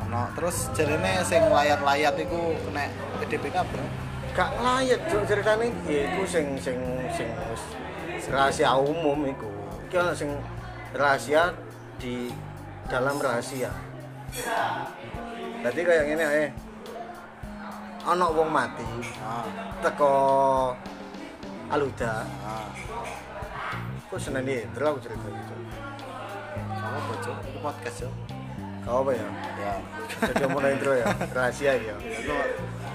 Ono 0.07 0.21
terus 0.35 0.71
jarene 0.71 1.19
sing 1.27 1.43
layat-layat 1.51 2.15
iku 2.15 2.55
kena 2.67 2.87
PDP 3.19 3.51
kabeh. 3.51 3.83
Gak 4.31 4.51
layak 4.63 5.03
cuk 5.11 5.27
ceritane 5.27 5.75
iku 5.83 6.23
sing 6.23 6.55
sing 6.55 6.79
sing 7.11 7.27
wis 7.51 7.63
rahasia 8.31 8.71
umum 8.79 9.27
iku. 9.27 9.51
Iki 9.91 9.95
ono 9.99 10.11
sing 10.15 10.31
rahasia 10.95 11.51
di 11.99 12.31
dalam 12.87 13.19
rahasia. 13.19 13.71
Berarti 15.59 15.81
kayak 15.83 16.05
gini 16.07 16.23
ae. 16.23 16.45
Ono 18.01 18.33
wong 18.33 18.49
mati 18.49 18.87
Ah, 19.21 19.45
teko 19.83 20.13
Aluda. 21.69 22.25
ah. 22.43 22.67
Kok 24.09 24.19
seneng 24.19 24.43
dia? 24.43 24.67
Terus 24.75 24.87
aku 24.91 24.99
cerita 24.99 25.23
gitu. 25.23 25.60
Kamu 26.91 27.07
bocor 27.07 27.35
itu 27.47 27.59
podcast 27.63 27.97
yo. 28.03 28.09
Kau 28.83 29.07
apa 29.07 29.11
ya? 29.15 29.27
Ya. 29.55 29.73
Jadi 30.27 30.43
mau 30.51 30.59
intro 30.59 30.91
ya, 30.91 31.07
rahasia 31.31 31.71
ya. 31.79 31.95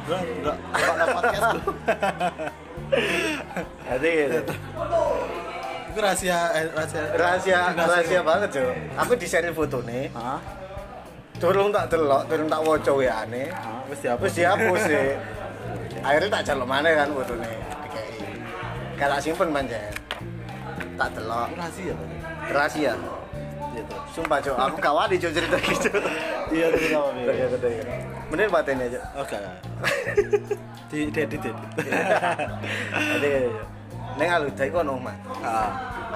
Lu 0.05 0.17
enggak 0.21 0.57
enggak 0.77 1.09
podcast 1.17 1.49
lu. 1.57 1.61
Jadi. 3.89 4.13
Itu 5.89 5.99
rahasia 6.05 6.39
eh, 6.61 6.65
rahasia 6.77 7.03
rahasia 7.17 7.59
rahasia 7.73 8.21
banget 8.21 8.51
jo. 8.53 8.69
Aku 9.01 9.17
share 9.17 9.49
foto 9.57 9.81
nih. 9.89 10.13
Durung 11.41 11.73
tak 11.73 11.89
delok, 11.89 12.29
durung 12.29 12.53
tak 12.53 12.61
waca 12.61 12.93
WA-ne. 12.93 13.49
Ah, 13.49 13.81
wis 13.89 14.05
dihapus. 14.05 14.33
Dihapus 14.37 14.83
sih. 14.93 15.09
Akhirnya 16.05 16.29
tak 16.37 16.43
jaluk 16.53 16.69
mana 16.69 16.93
kan 16.93 17.09
fotone 17.17 17.49
dikei. 17.49 18.29
Gak 19.01 19.09
tak 19.09 19.21
simpen 19.25 19.49
panjen. 19.57 19.93
Tak 21.01 21.09
delok. 21.17 21.49
Itu 21.49 21.57
rahasia. 21.57 21.95
Rahasia. 22.53 23.16
Iya 23.77 23.83
tuh. 23.85 24.01
Sumpah 24.17 24.39
jo, 24.41 24.53
aku 24.57 24.77
gak 24.81 24.95
wani 24.97 25.21
jo 25.21 25.29
cerita 25.29 25.57
gitu. 25.69 25.91
Iya 26.49 26.67
tuh 26.73 26.81
sama 26.89 27.21
Iya, 27.21 27.45
ya. 27.53 27.85
Bener 28.33 28.49
paten 28.49 28.81
aja. 28.81 29.01
Oke. 29.21 29.37
Di 30.91 31.11
di 31.11 31.23
di 31.27 31.37
di. 31.43 31.51
Jadi 32.95 33.33
neng 34.17 34.29
Aluda 34.33 34.63
iku 34.65 34.81
ono 34.81 34.97
omah. 34.97 35.17
Ah. 35.43 35.71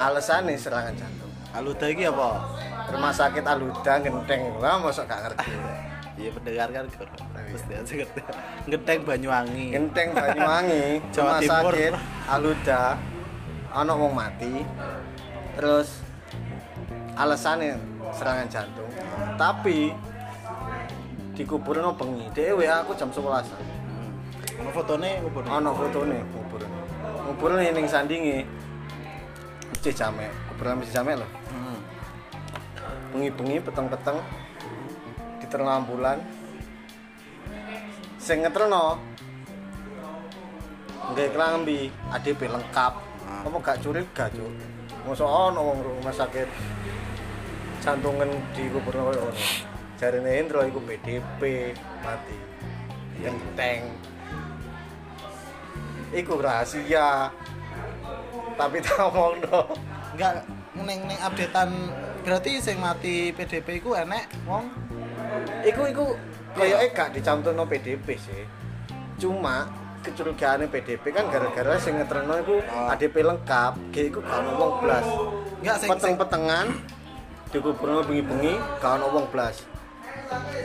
Alasane 0.09 0.55
serangan 0.57 0.95
jantung. 0.95 1.29
Aluda 1.53 1.91
iki 1.91 2.07
apa? 2.07 2.39
Rumah 2.95 3.13
sakit 3.13 3.45
Aluda 3.45 3.99
genteng 4.01 4.57
lah 4.63 4.79
mosok 4.81 5.11
gak 5.11 5.21
ngerti. 5.27 5.53
Iya 6.17 6.31
pendengar 6.33 6.69
kan. 6.71 6.85
Mesti 7.51 7.73
aja 7.77 7.93
ngerti. 7.99 8.21
Ngenteng 8.71 8.99
Banyuwangi. 9.05 9.67
Genteng 9.75 10.09
Banyuwangi, 10.15 10.85
rumah 11.19 11.41
sakit 11.43 11.93
Aluda 12.31 12.83
ono 13.75 13.93
wong 13.99 14.13
mati. 14.15 14.63
Terus 15.59 16.00
alasannya 17.21 17.77
serangan 18.17 18.49
jantung. 18.49 18.89
Tapi 19.37 19.93
dikuburno 21.37 21.93
bengi. 21.93 22.33
Dhewe 22.33 22.65
aku 22.65 22.97
jam 22.97 23.13
11. 23.13 23.21
Hmm. 23.53 24.11
Ono 24.65 24.71
fotone 24.73 25.21
kubur. 25.21 25.45
Ono 25.45 25.71
fotone 25.77 26.19
kubur. 26.33 26.63
Kubur 27.29 27.51
ning 27.61 27.87
sandinge. 27.87 28.49
Masjid 29.71 29.95
Jamek, 29.97 30.33
kuburan 30.53 30.81
Masjid 30.81 31.01
Jamek 31.01 31.21
loh. 31.21 31.31
Hmm. 31.53 31.79
bengi-bengi 33.11 33.59
peteng-peteng 33.59 34.23
diterno 35.43 35.67
ambulan 35.83 36.23
sing 38.23 38.47
ngeterno 38.47 38.95
nggak 41.11 41.35
klambi 41.35 41.91
ADP 42.15 42.47
lengkap 42.47 43.11
Ah. 43.31 43.47
apa 43.47 43.59
gak 43.63 43.79
curiga 43.83 44.27
cuk 44.31 44.51
masa 45.07 45.23
ono 45.23 45.61
wong 45.63 45.79
rumah 45.87 46.11
sakit 46.11 46.49
jantungan 47.81 48.29
di 48.53 48.69
gubernur 48.69 49.11
koyo 49.11 49.21
ono 49.33 49.35
jarine 49.97 50.31
Hendro 50.37 50.61
iku 50.65 50.81
PDP 50.85 51.73
mati. 52.05 52.37
Genteng 53.21 53.81
iku 56.13 56.41
rahasia. 56.41 57.33
Tapi 58.57 58.77
tak 58.85 59.01
omongno. 59.01 59.73
Enggak 60.17 60.33
neng 60.77 61.01
neng 61.09 61.19
updatean. 61.21 61.71
Berarti 62.21 62.61
sing 62.61 62.77
mati 62.77 63.33
PDP 63.33 63.81
iku 63.81 63.97
enek 63.97 64.29
wong? 64.45 64.69
Iku 65.65 65.83
iku 65.89 66.05
kayaknya 66.53 66.89
gak 66.93 67.09
dicantumno 67.17 67.65
PDP 67.65 68.17
sih. 68.21 68.45
Cuma 69.17 69.69
kecurigaannya 70.05 70.69
PDP 70.69 71.13
kan 71.13 71.29
gara-gara 71.29 71.77
sing 71.81 71.97
ngeterno 71.97 72.41
iku 72.41 72.57
Oh. 72.61 72.93
ADP 72.93 73.21
lengkap, 73.21 73.73
kayak 73.93 74.07
iku 74.13 74.19
gak 74.25 74.37
ono 74.41 74.51
wong 74.57 74.73
blas. 74.85 75.07
enggak 75.61 75.77
sing 75.77 75.89
sing, 75.89 75.93
Peteng-petengan 75.93 76.67
dikuburno 77.51 78.07
bengi-bengi 78.07 78.55
gak 78.79 78.93
ono 78.99 79.07
wong 79.11 79.27
blas. 79.31 79.67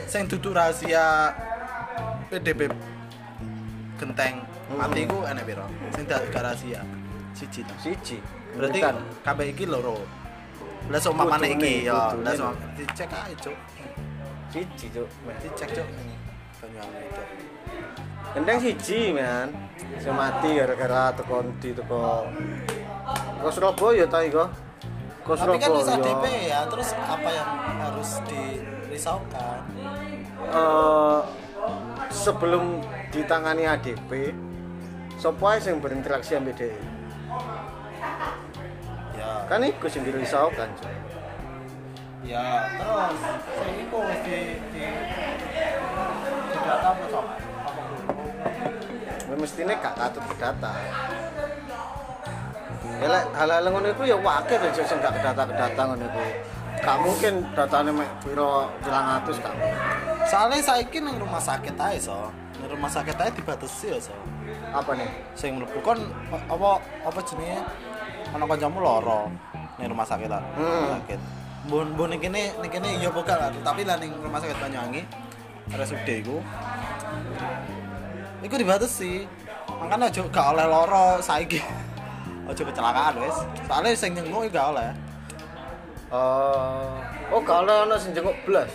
sing 0.06 0.30
duduk 0.30 0.54
rahasia 0.54 1.34
PDP 2.30 2.70
genteng 3.98 4.46
Hmm. 4.66 4.82
mati 4.82 5.06
enek 5.06 5.44
piro 5.46 5.66
sing 5.94 6.02
gak 6.06 6.26
gak 6.30 6.42
rahasia 6.42 6.82
siji 7.30 7.62
ta 7.62 7.74
Siji. 7.78 8.18
berarti 8.58 8.82
Bukan. 8.82 8.96
kabeh 9.22 9.46
iki 9.54 9.62
loro 9.62 10.02
lah 10.90 10.98
sok 10.98 11.14
mamane 11.14 11.54
Kudune, 11.54 11.58
iki 11.62 11.86
ya 11.86 12.10
lah 12.18 12.34
sok 12.34 12.54
dicek 12.74 13.10
ae 13.10 13.34
cuk 13.38 13.54
siji 14.50 14.86
cuk. 14.90 15.06
dicek 15.38 15.68
cuk 15.70 15.86
ning 15.94 16.18
Banyuwangi 16.58 16.98
itu 17.04 17.22
Gendeng 18.34 18.58
siji 18.58 19.00
man. 19.14 19.48
Sing 20.02 20.12
mati 20.12 20.50
gara-gara 20.58 21.14
teko 21.14 21.36
ndi 21.46 21.70
teko 21.72 22.26
Teko 23.38 23.48
Surabaya 23.54 24.04
ta 24.10 24.18
iku? 24.20 24.44
Tapi 25.26 25.58
kan 25.58 25.70
wis 25.74 25.86
Surabaya. 25.90 26.06
ADP 26.06 26.24
ya 26.46 26.60
terus 26.70 26.88
apa 26.94 27.28
yang 27.34 27.50
harus 27.82 28.10
dirisaukan? 28.30 29.58
Eh 30.46 31.20
sebelum 32.14 32.78
ditangani 33.10 33.66
ADP 33.66 34.10
ae 35.26 35.58
sing 35.58 35.82
berinteraksi 35.82 36.38
ambek 36.38 36.54
dhek? 36.54 36.74
Ya. 39.18 39.42
Kan 39.50 39.66
iku 39.66 39.90
sing 39.90 40.06
dirisaukan 40.06 40.70
ya 42.26 42.66
terus 42.74 43.18
sing 43.54 43.74
iku 43.86 43.98
wis 44.02 44.20
di 44.26 44.38
di 44.74 44.82
data 46.66 46.88
apa 46.90 47.04
sok 47.06 47.26
apa 49.26 49.34
mestine 49.38 49.74
gak 49.78 49.94
katut 49.94 50.24
kedata 50.34 50.74
ya 53.02 53.06
lek 53.12 53.24
hal-hal 53.36 53.64
ngono 53.68 53.86
iku 53.92 54.02
ya 54.08 54.16
wakil 54.16 54.60
aja 54.60 54.82
sing 54.82 54.98
gak 55.02 55.12
kedata-kedata 55.20 55.80
ngono 55.86 56.04
iku. 56.06 56.24
Gak 56.76 56.96
mungkin 57.02 57.34
datane 57.56 57.90
mek 57.90 58.10
piro 58.22 58.68
gak 58.84 59.24
mungkin. 59.26 59.74
soalnya 60.26 60.58
saiki 60.58 60.98
ning 61.02 61.16
rumah 61.18 61.40
sakit 61.40 61.74
ae 61.78 61.96
so. 61.98 62.30
Ning 62.58 62.68
rumah 62.70 62.90
sakit 62.90 63.16
ae 63.16 63.30
dibatasi 63.34 63.94
ya 63.94 63.98
so. 63.98 64.14
Apa 64.70 64.94
nih? 64.94 65.08
Sing 65.38 65.56
mlebu 65.56 65.78
kon 65.82 65.98
apa 66.30 66.78
apa 67.04 67.20
jenenge? 67.24 67.62
Ana 68.34 68.44
kancamu 68.44 68.78
lara 68.82 69.30
ning 69.78 69.86
rumah 69.90 70.06
sakit 70.06 70.28
lah 70.28 70.42
Hmm. 70.56 71.00
sakit. 71.00 71.20
Bun 71.66 71.94
bun 71.98 72.10
ning 72.14 72.20
kene 72.22 72.54
ning 72.62 72.70
kene 72.70 72.88
iya 72.98 73.10
buka 73.10 73.34
lah 73.34 73.50
tapi 73.64 73.82
lah 73.82 73.98
ning 73.98 74.14
rumah 74.22 74.38
sakit 74.38 74.56
Banyuwangi 74.60 75.02
RSUD 75.74 76.08
iku. 76.22 76.38
Iku 78.44 78.54
dibatasi. 78.54 79.26
Makanya 79.76 80.08
aja 80.08 80.22
gak 80.30 80.46
oleh 80.54 80.66
loro 80.70 81.18
saiki 81.20 81.58
aja 82.46 82.62
kecelakaan 82.62 83.14
wis 83.20 83.36
soalnya 83.66 83.90
sing 83.98 84.14
nyenguk 84.14 84.46
iku 84.46 84.54
gak 84.54 84.66
oleh. 84.74 84.90
Oh, 86.06 87.02
oh 87.34 87.42
kalau 87.42 87.84
ono 87.86 87.98
sing 87.98 88.14
jenguk 88.14 88.34
blas. 88.46 88.70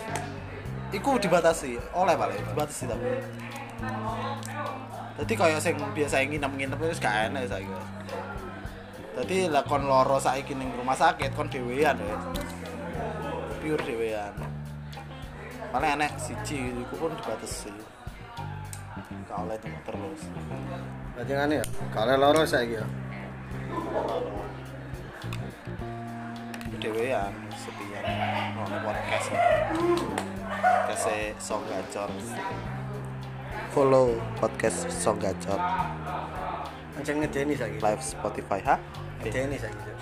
iku 0.92 1.16
dibatasi 1.16 1.80
oleh 1.96 2.12
paling 2.12 2.36
dibatasi 2.52 2.84
tapi. 2.84 3.08
Jadi 5.12 5.32
kayak 5.32 5.60
sing 5.64 5.76
biasa 5.96 6.20
nginep-nginep 6.28 6.76
itu 6.76 7.00
gak 7.00 7.32
enak 7.32 7.48
saiki 7.48 7.72
jadi 9.12 9.52
lah 9.52 9.60
kon 9.68 9.84
loro 9.84 10.16
saiki 10.16 10.56
ning 10.56 10.72
rumah 10.72 10.96
sakit 10.96 11.36
kon 11.36 11.44
dhewean 11.52 12.00
ya 12.00 12.16
pure 13.62 13.82
dhewean. 13.86 14.34
Paling 15.70 15.90
enek 15.96 16.12
siji 16.18 16.74
iku 16.82 17.06
pun 17.06 17.14
dibatasi. 17.14 17.70
Gak 19.30 19.38
oleh 19.38 19.56
terus. 19.60 20.20
Berarti 21.14 21.32
ngene 21.32 21.54
ya. 21.62 21.66
Kalau 21.94 22.14
loro 22.18 22.42
saiki 22.42 22.76
ya. 22.82 22.84
Dhewean 26.82 27.32
sepian 27.54 28.04
ono 28.58 28.76
podcast 28.82 29.28
podcast 30.58 31.06
Song 31.38 31.62
Gacor 31.70 32.10
follow 33.70 34.18
podcast 34.42 34.90
Song 34.90 35.18
Gacor 35.22 35.60
Anjing 36.98 37.24
ngedeni 37.24 37.54
saiki. 37.56 37.78
live 37.80 38.02
Spotify 38.04 38.60
ha 38.66 38.76
Ngedeni 39.22 39.54
saiki. 39.54 39.78
Cuk. 39.86 39.98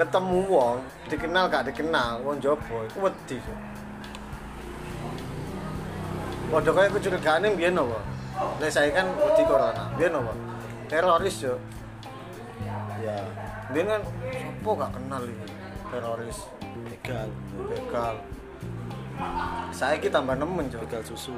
Ketemu 0.00 0.38
wong, 0.48 0.80
dikenal 1.12 1.44
gak 1.52 1.68
dikenal, 1.68 2.24
wong 2.24 2.40
jopo 2.40 2.88
iku 2.88 3.04
wedi. 3.04 3.36
Cuk. 3.36 3.58
Waduh 6.52 6.72
kayak 6.72 6.92
kecurigaan 6.96 7.52
biyen 7.56 7.76
apa? 7.76 8.00
Lah 8.60 8.70
saya 8.72 8.88
kan 8.96 9.08
wedi 9.12 9.44
corona. 9.44 9.92
Biyen 10.00 10.16
apa? 10.16 10.51
Teroris 10.92 11.40
yo. 11.40 11.56
ya. 13.00 13.16
Biyen 13.72 13.88
kan 13.88 14.04
apa 14.04 14.70
gak 14.76 14.92
kenal 14.92 15.24
ini? 15.24 15.46
Teroris, 15.88 16.38
begal. 16.84 17.28
Begal. 17.64 18.16
Saya 19.72 19.96
kita 19.96 20.20
tambah 20.20 20.36
nemen, 20.36 20.68
Cuk. 20.68 20.84
begal 20.84 21.00
susu. 21.00 21.32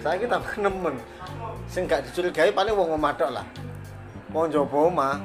Saya 0.00 0.16
kita 0.16 0.40
nemen. 0.56 0.96
Sing 1.68 1.84
gak 1.84 2.08
dicurigai 2.08 2.48
paling 2.48 2.72
wong 2.72 2.96
omah 2.96 3.12
tok 3.12 3.36
lah. 3.36 3.44
Mau 4.32 4.48
njobo 4.48 4.88
omah 4.88 5.20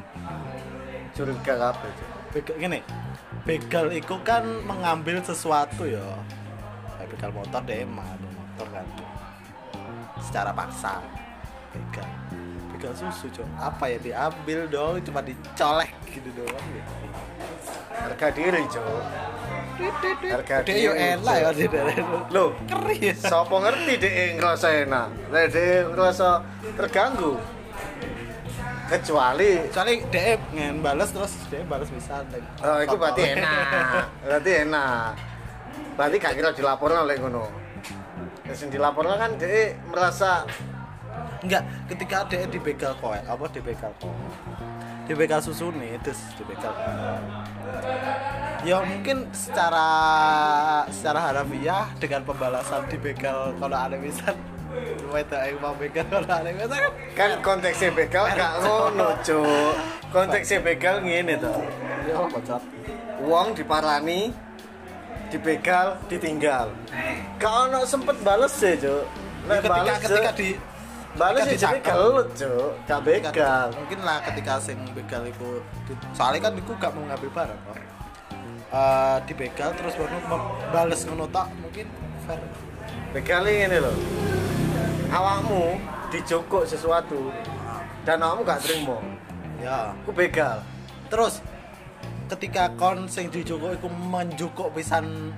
curiga 1.16 1.56
kabeh 1.56 1.91
Cuk. 1.95 2.10
begal 2.36 2.56
gini. 2.60 2.80
Begal 3.48 3.95
itu 3.95 4.16
kan 4.28 4.43
mengambil 4.68 5.24
sesuatu 5.24 5.88
ya 5.88 6.04
begal 7.08 7.32
motor 7.32 7.64
deh 7.64 7.88
mah 7.88 8.12
motor 8.20 8.68
kan. 8.76 8.84
Secara 10.20 10.52
paksa. 10.52 11.00
Begal 11.72 12.12
begal 12.88 13.11
susu 13.11 13.27
cok. 13.35 13.47
Apa 13.59 13.83
ya 13.91 13.97
diambil 13.99 14.59
dong 14.71 14.95
cuma 15.03 15.19
dicolek 15.19 15.91
gitu 16.07 16.29
doang 16.31 16.67
ya. 16.71 16.83
Harga 18.07 18.27
diri 18.31 18.63
Cuk. 18.71 19.03
harga 20.31 20.55
Dek 20.65 20.77
yo 20.79 20.93
enak 20.95 21.35
ya 21.38 21.49
di 21.53 21.67
Loh, 22.33 22.55
keris 22.65 23.21
sapa 23.21 23.51
ngerti 23.51 23.93
dek 23.99 24.15
ngerasa 24.39 24.67
enak? 24.88 25.07
Dek 25.29 25.93
ngerasa 25.93 26.27
terganggu. 26.79 27.35
Kecuali 28.88 29.67
soalnya 29.67 29.93
DM 30.07 30.41
ngen 30.55 30.75
balas 30.79 31.11
terus 31.11 31.35
DM 31.51 31.67
balas 31.67 31.91
bisa 31.91 32.23
oh, 32.63 32.79
itu 32.79 32.95
berarti 32.95 33.21
enak. 33.35 34.03
Berarti 34.23 34.51
enak. 34.63 35.11
Berarti 35.99 36.15
gak 36.23 36.33
kira 36.39 36.49
dilaporkan 36.55 37.03
oleh 37.03 37.19
ngono. 37.19 37.45
Sing 38.55 38.71
dilaporkan 38.71 39.19
kan 39.19 39.31
dek 39.35 39.75
merasa 39.91 40.47
enggak 41.43 41.63
ketika 41.89 42.15
ada 42.25 42.39
di 42.47 42.59
begal 42.59 42.93
koe 43.01 43.17
apa 43.17 43.45
di 43.53 43.61
begal 43.61 43.91
koe 44.01 44.13
di 45.07 45.13
begal 45.15 45.39
susu 45.39 45.71
nih 45.71 45.95
terus 46.03 46.19
di 46.35 46.43
begal 46.43 46.73
ya 48.67 48.83
mungkin 48.83 49.29
secara 49.31 49.88
secara 50.91 51.19
harafiah 51.31 51.88
dengan 52.01 52.21
pembalasan 52.27 52.83
di 52.91 52.97
begal 52.99 53.55
kalau 53.55 53.77
ada 53.77 53.95
misal 53.95 54.35
itu 55.07 55.33
yang 55.33 55.57
mau 55.63 55.73
begal 55.79 56.05
kalau 56.11 56.27
ada 56.27 56.49
misal 56.51 56.75
kan? 56.75 56.91
Kan 57.15 57.31
konteksnya 57.41 57.89
begal 57.95 58.29
gak 58.29 58.53
ngono 58.61 59.09
cuk. 59.25 59.73
Konteksnya 60.13 60.59
begal 60.61 61.01
ngene 61.01 61.39
to. 61.39 61.55
Ya 62.05 62.15
bocor 62.29 62.61
uang 63.23 63.57
diparani 63.57 64.29
dibegal 65.33 65.97
ditinggal. 66.11 66.69
Gak 67.41 67.53
ono 67.71 67.88
sempet 67.88 68.19
bales 68.21 68.53
sih 68.53 68.77
cuk. 68.77 69.07
Ya, 69.47 69.47
Lek 69.47 69.63
ketika 69.63 69.93
ketika 70.03 70.31
Cuk, 70.35 70.39
di 70.43 70.49
ketika 71.18 71.43
sih 71.49 71.57
jadi 71.57 71.80
gelut 71.82 72.28
cuk. 72.38 72.72
Gak 72.86 73.01
begal. 73.01 73.68
mungkin 73.74 73.99
lah 74.05 74.18
ketika 74.22 74.53
sing 74.61 74.78
begal 74.93 75.26
itu 75.26 75.61
soalnya 76.13 76.49
kan 76.49 76.53
aku 76.53 76.74
gak 76.78 76.93
mau 76.93 77.03
ngambil 77.09 77.32
barang 77.34 77.59
kok 77.65 77.78
Eh, 78.68 79.18
di 79.24 79.32
begal 79.32 79.72
terus 79.80 79.95
baru 79.95 80.20
bales 80.76 81.01
ngono 81.07 81.24
tok 81.32 81.47
mungkin 81.63 81.88
fair. 82.28 82.43
Begal 83.15 83.47
ini 83.47 83.80
loh 83.80 83.95
awakmu 85.07 85.80
dijokok 86.11 86.68
sesuatu 86.68 87.32
dan 88.03 88.20
awakmu 88.20 88.43
gak 88.43 88.59
terima. 88.68 88.99
Ya. 89.63 89.95
Aku 90.03 90.11
begal. 90.11 90.59
Terus 91.07 91.39
ketika 92.28 92.76
kon 92.76 93.07
sing 93.07 93.32
dijukuk 93.32 93.80
iku 93.80 93.88
menjukuk 93.88 94.76
pisan 94.76 95.32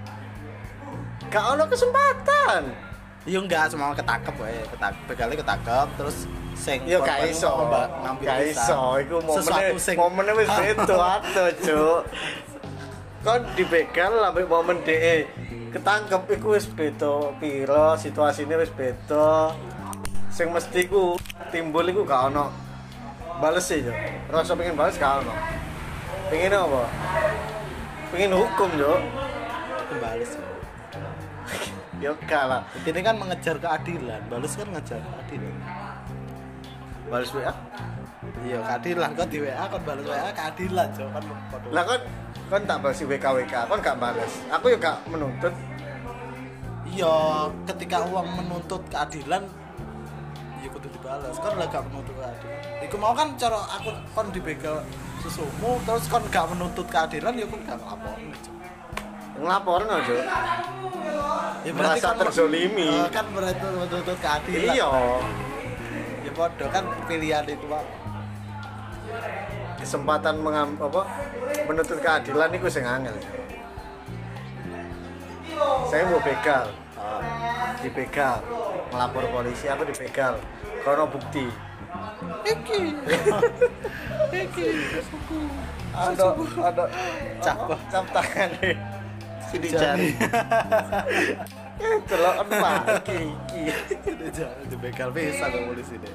gak 1.29 1.53
ono 1.53 1.69
kesempatan 1.69 2.88
iya 3.27 3.39
enggak 3.39 3.67
semua 3.67 3.91
ketangkep 3.91 4.35
wae 4.39 4.59
ketangkep 4.71 5.01
begalnya 5.11 5.35
ketangkep 5.43 5.87
terus 5.99 6.17
sing 6.59 6.79
Yo 6.83 6.99
korban 6.99 7.23
gak 7.23 7.31
iso, 7.31 7.51
ngambil 8.03 8.27
gak 8.27 8.39
iso, 8.51 8.79
iku 8.99 9.15
sing 9.79 9.95
momennya 9.95 10.33
wis 10.35 10.51
beda 10.51 10.95
atuh, 11.15 11.49
Cuk. 11.63 11.99
Kon 13.23 13.41
dibegal 13.55 14.11
sampai 14.19 14.43
momen 14.43 14.77
DE 14.83 15.23
ketangkep 15.71 16.21
iku 16.35 16.47
wis 16.59 16.67
beda 16.67 17.31
piro, 17.39 17.95
situasine 17.95 18.59
wis 18.59 18.71
beda. 18.75 19.55
Sing 20.27 20.51
mesti 20.51 20.91
ku 20.91 21.15
timbul 21.47 21.87
iku 21.87 22.03
gak 22.03 22.27
ono 22.27 22.51
bales 23.39 23.63
sih, 23.63 23.79
Cuk. 23.79 23.95
Rasa 24.27 24.51
pengen 24.59 24.75
bales 24.75 24.99
gak 24.99 25.23
ono. 25.23 25.31
Pengen 26.27 26.59
apa? 26.59 26.83
Pengen 28.11 28.35
hukum, 28.35 28.69
Cuk. 28.75 28.99
bales 30.03 30.35
Yo 31.99 32.15
gak 32.23 32.43
lah. 32.47 32.61
ini 32.87 32.99
kan 33.03 33.15
mengejar 33.19 33.59
keadilan. 33.59 34.23
Bales 34.31 34.53
kan 34.55 34.67
ngejar 34.71 34.99
keadilan. 35.03 35.55
Bales 37.11 37.29
WA. 37.35 37.53
iya 38.39 38.59
keadilan. 38.63 39.09
Kok 39.19 39.27
di 39.27 39.37
WA 39.43 39.65
kan 39.67 39.81
bales 39.83 40.05
WA 40.07 40.31
keadilan 40.31 40.87
coba 40.95 41.19
kan 41.19 41.23
Lah 41.75 41.83
kon 41.83 42.01
kon 42.47 42.63
tak 42.63 42.77
bales 42.79 42.99
WK 43.03 43.25
WK, 43.43 43.53
kon 43.67 43.79
gak 43.83 43.97
bales. 43.99 44.33
Aku 44.47 44.65
yo 44.71 44.77
gak 44.79 45.03
menuntut. 45.11 45.51
Iya 46.87 47.15
ketika 47.67 48.07
uang 48.07 48.27
menuntut 48.31 48.81
keadilan 48.87 49.43
iya 50.59 50.67
kudu 50.71 50.87
dibalas 50.91 51.35
kan 51.35 51.53
lah 51.59 51.67
gak 51.67 51.83
menuntut 51.91 52.15
keadilan. 52.15 52.59
Iku 52.79 52.95
mau 52.95 53.11
kan 53.11 53.35
cara 53.35 53.59
aku 53.75 53.91
kon 54.15 54.31
dibegal 54.31 54.87
susumu 55.19 55.83
terus 55.83 56.07
kon 56.07 56.23
gak 56.31 56.47
menuntut 56.47 56.87
keadilan 56.87 57.35
ya 57.35 57.43
kon 57.43 57.59
gak 57.67 57.75
ngelaporin 59.39 59.89
aja. 59.89 60.15
ya 61.59 61.71
Merasa 61.71 62.07
kon- 62.09 62.19
terzolimi. 62.21 62.89
Kan 63.09 63.25
berarti 63.29 63.65
menuntut 63.65 64.17
keadilan 64.17 64.71
Iya. 64.71 64.89
ya 66.19 66.31
bodoh 66.31 66.69
kan 66.69 66.83
pilihan 67.03 67.45
itu 67.45 67.65
pak 67.65 67.83
Kesempatan 69.75 70.35
mengam 70.37 70.75
apa 70.77 71.01
menuntut 71.65 71.97
keadilan 71.97 72.49
itu 72.49 72.67
sing 72.69 72.83
angel. 72.83 73.15
Saya 75.85 76.05
mau 76.05 76.21
begal, 76.21 76.69
dibegal, 77.79 78.39
melapor 78.89 79.23
polisi 79.29 79.65
aku 79.65 79.83
dibegal. 79.83 80.37
Karena 80.79 81.03
bukti. 81.05 81.47
iki 82.41 82.79
iki 84.37 84.67
Ada 85.89 86.25
ada 86.61 86.85
Cap. 87.41 87.57
cap 87.89 88.05
tangan 88.13 88.49
nih. 88.61 88.77
Sini 89.49 89.67
Jari. 89.73 89.81
jari. 89.81 90.09
Eh, 91.79 91.95
delok 92.05 92.35
apa 92.43 93.01
iki 93.01 93.17
iki. 93.33 93.61
Jangan 94.35 94.67
dibegal 94.67 95.09
bisa 95.15 95.47
ke 95.47 95.59
polisi 95.63 95.95
deh 95.95 96.11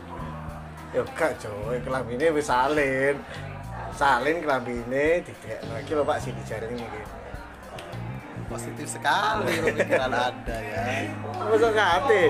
Ya 0.94 1.02
gak 1.18 1.42
coy, 1.42 1.80
kelambine 1.82 2.30
wis 2.30 2.46
salin. 2.46 3.16
Salin 3.96 4.38
kelambine 4.44 5.24
didek 5.26 5.60
lagi 5.66 5.90
lho 5.90 6.04
Pak 6.06 6.18
sini 6.22 6.42
jari 6.46 6.70
ini 6.70 6.84
iki. 6.86 7.02
positif 8.44 8.86
sekali 9.00 9.56
pemikiran 9.56 10.12
anda 10.12 10.58
ya 10.60 11.08
Masa 11.48 11.68
gak 11.72 11.90
hati? 11.96 12.22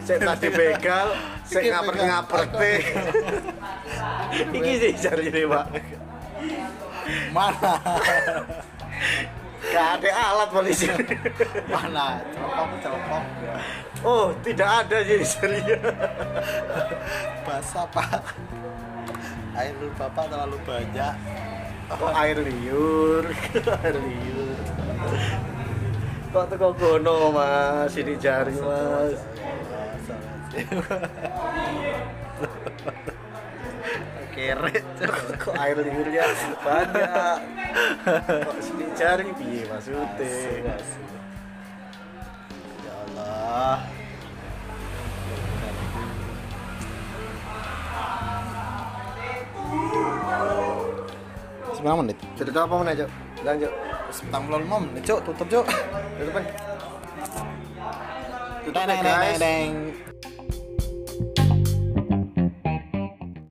Sik 0.00 0.18
tadi 0.24 0.48
begal, 0.48 1.12
Iki 1.44 1.68
ngaper 1.68 1.94
ngaper 2.00 2.40
teh. 2.56 2.80
Iki 4.56 4.72
sih 4.80 4.92
jari 4.96 5.28
ini 5.28 5.44
Pak. 5.44 5.66
Mana? 7.36 7.74
Gak 9.60 9.88
ada 10.00 10.08
alat 10.08 10.48
polisi. 10.48 10.88
Mana? 11.68 12.16
Celopok, 12.32 12.68
celopok. 12.80 13.24
Ya. 13.44 13.54
Oh, 14.00 14.32
tidak 14.40 14.86
ada 14.86 15.04
jadi 15.04 15.26
serius. 15.26 15.84
Basah, 17.44 17.84
Pak. 17.92 18.24
Air 19.60 19.76
Bapak 20.00 20.24
terlalu 20.32 20.56
banyak. 20.64 21.14
Kok 21.90 22.12
air 22.14 22.38
liur, 22.40 23.24
air 23.84 23.96
liur. 23.98 24.56
Kok 26.30 26.46
teko 26.46 26.70
gono 26.78 27.34
mas, 27.34 27.90
ini 27.98 28.14
jari 28.14 28.54
mas. 28.62 29.18
Kere. 34.30 34.72
Kok 35.36 35.54
air 35.58 35.76
liurnya 35.76 36.24
banyak. 36.62 37.38
Kok 38.46 38.56
sini 38.62 38.86
jari 38.94 39.30
piye 39.34 39.66
maksudnya? 39.66 40.74
Ya 42.86 42.94
Allah. 43.10 43.84
Sembilan 51.74 51.96
menit. 52.04 52.16
Cerita 52.36 52.68
apa 52.68 52.74
mana 52.76 52.92
cok? 52.92 53.10
Lanjut. 53.40 53.72
Setang 54.10 54.42
puluh 54.50 54.60
lima 54.60 54.76
menit, 54.84 55.02
Cuk. 55.06 55.22
Tutup, 55.22 55.48
Cuk. 55.48 55.66
Tutup 56.18 56.32
kan? 56.34 56.44
Deng, 58.70 58.86
deng, 58.86 59.00
deng, 59.00 59.18
deng, 59.18 59.38
deng. 59.40 60.09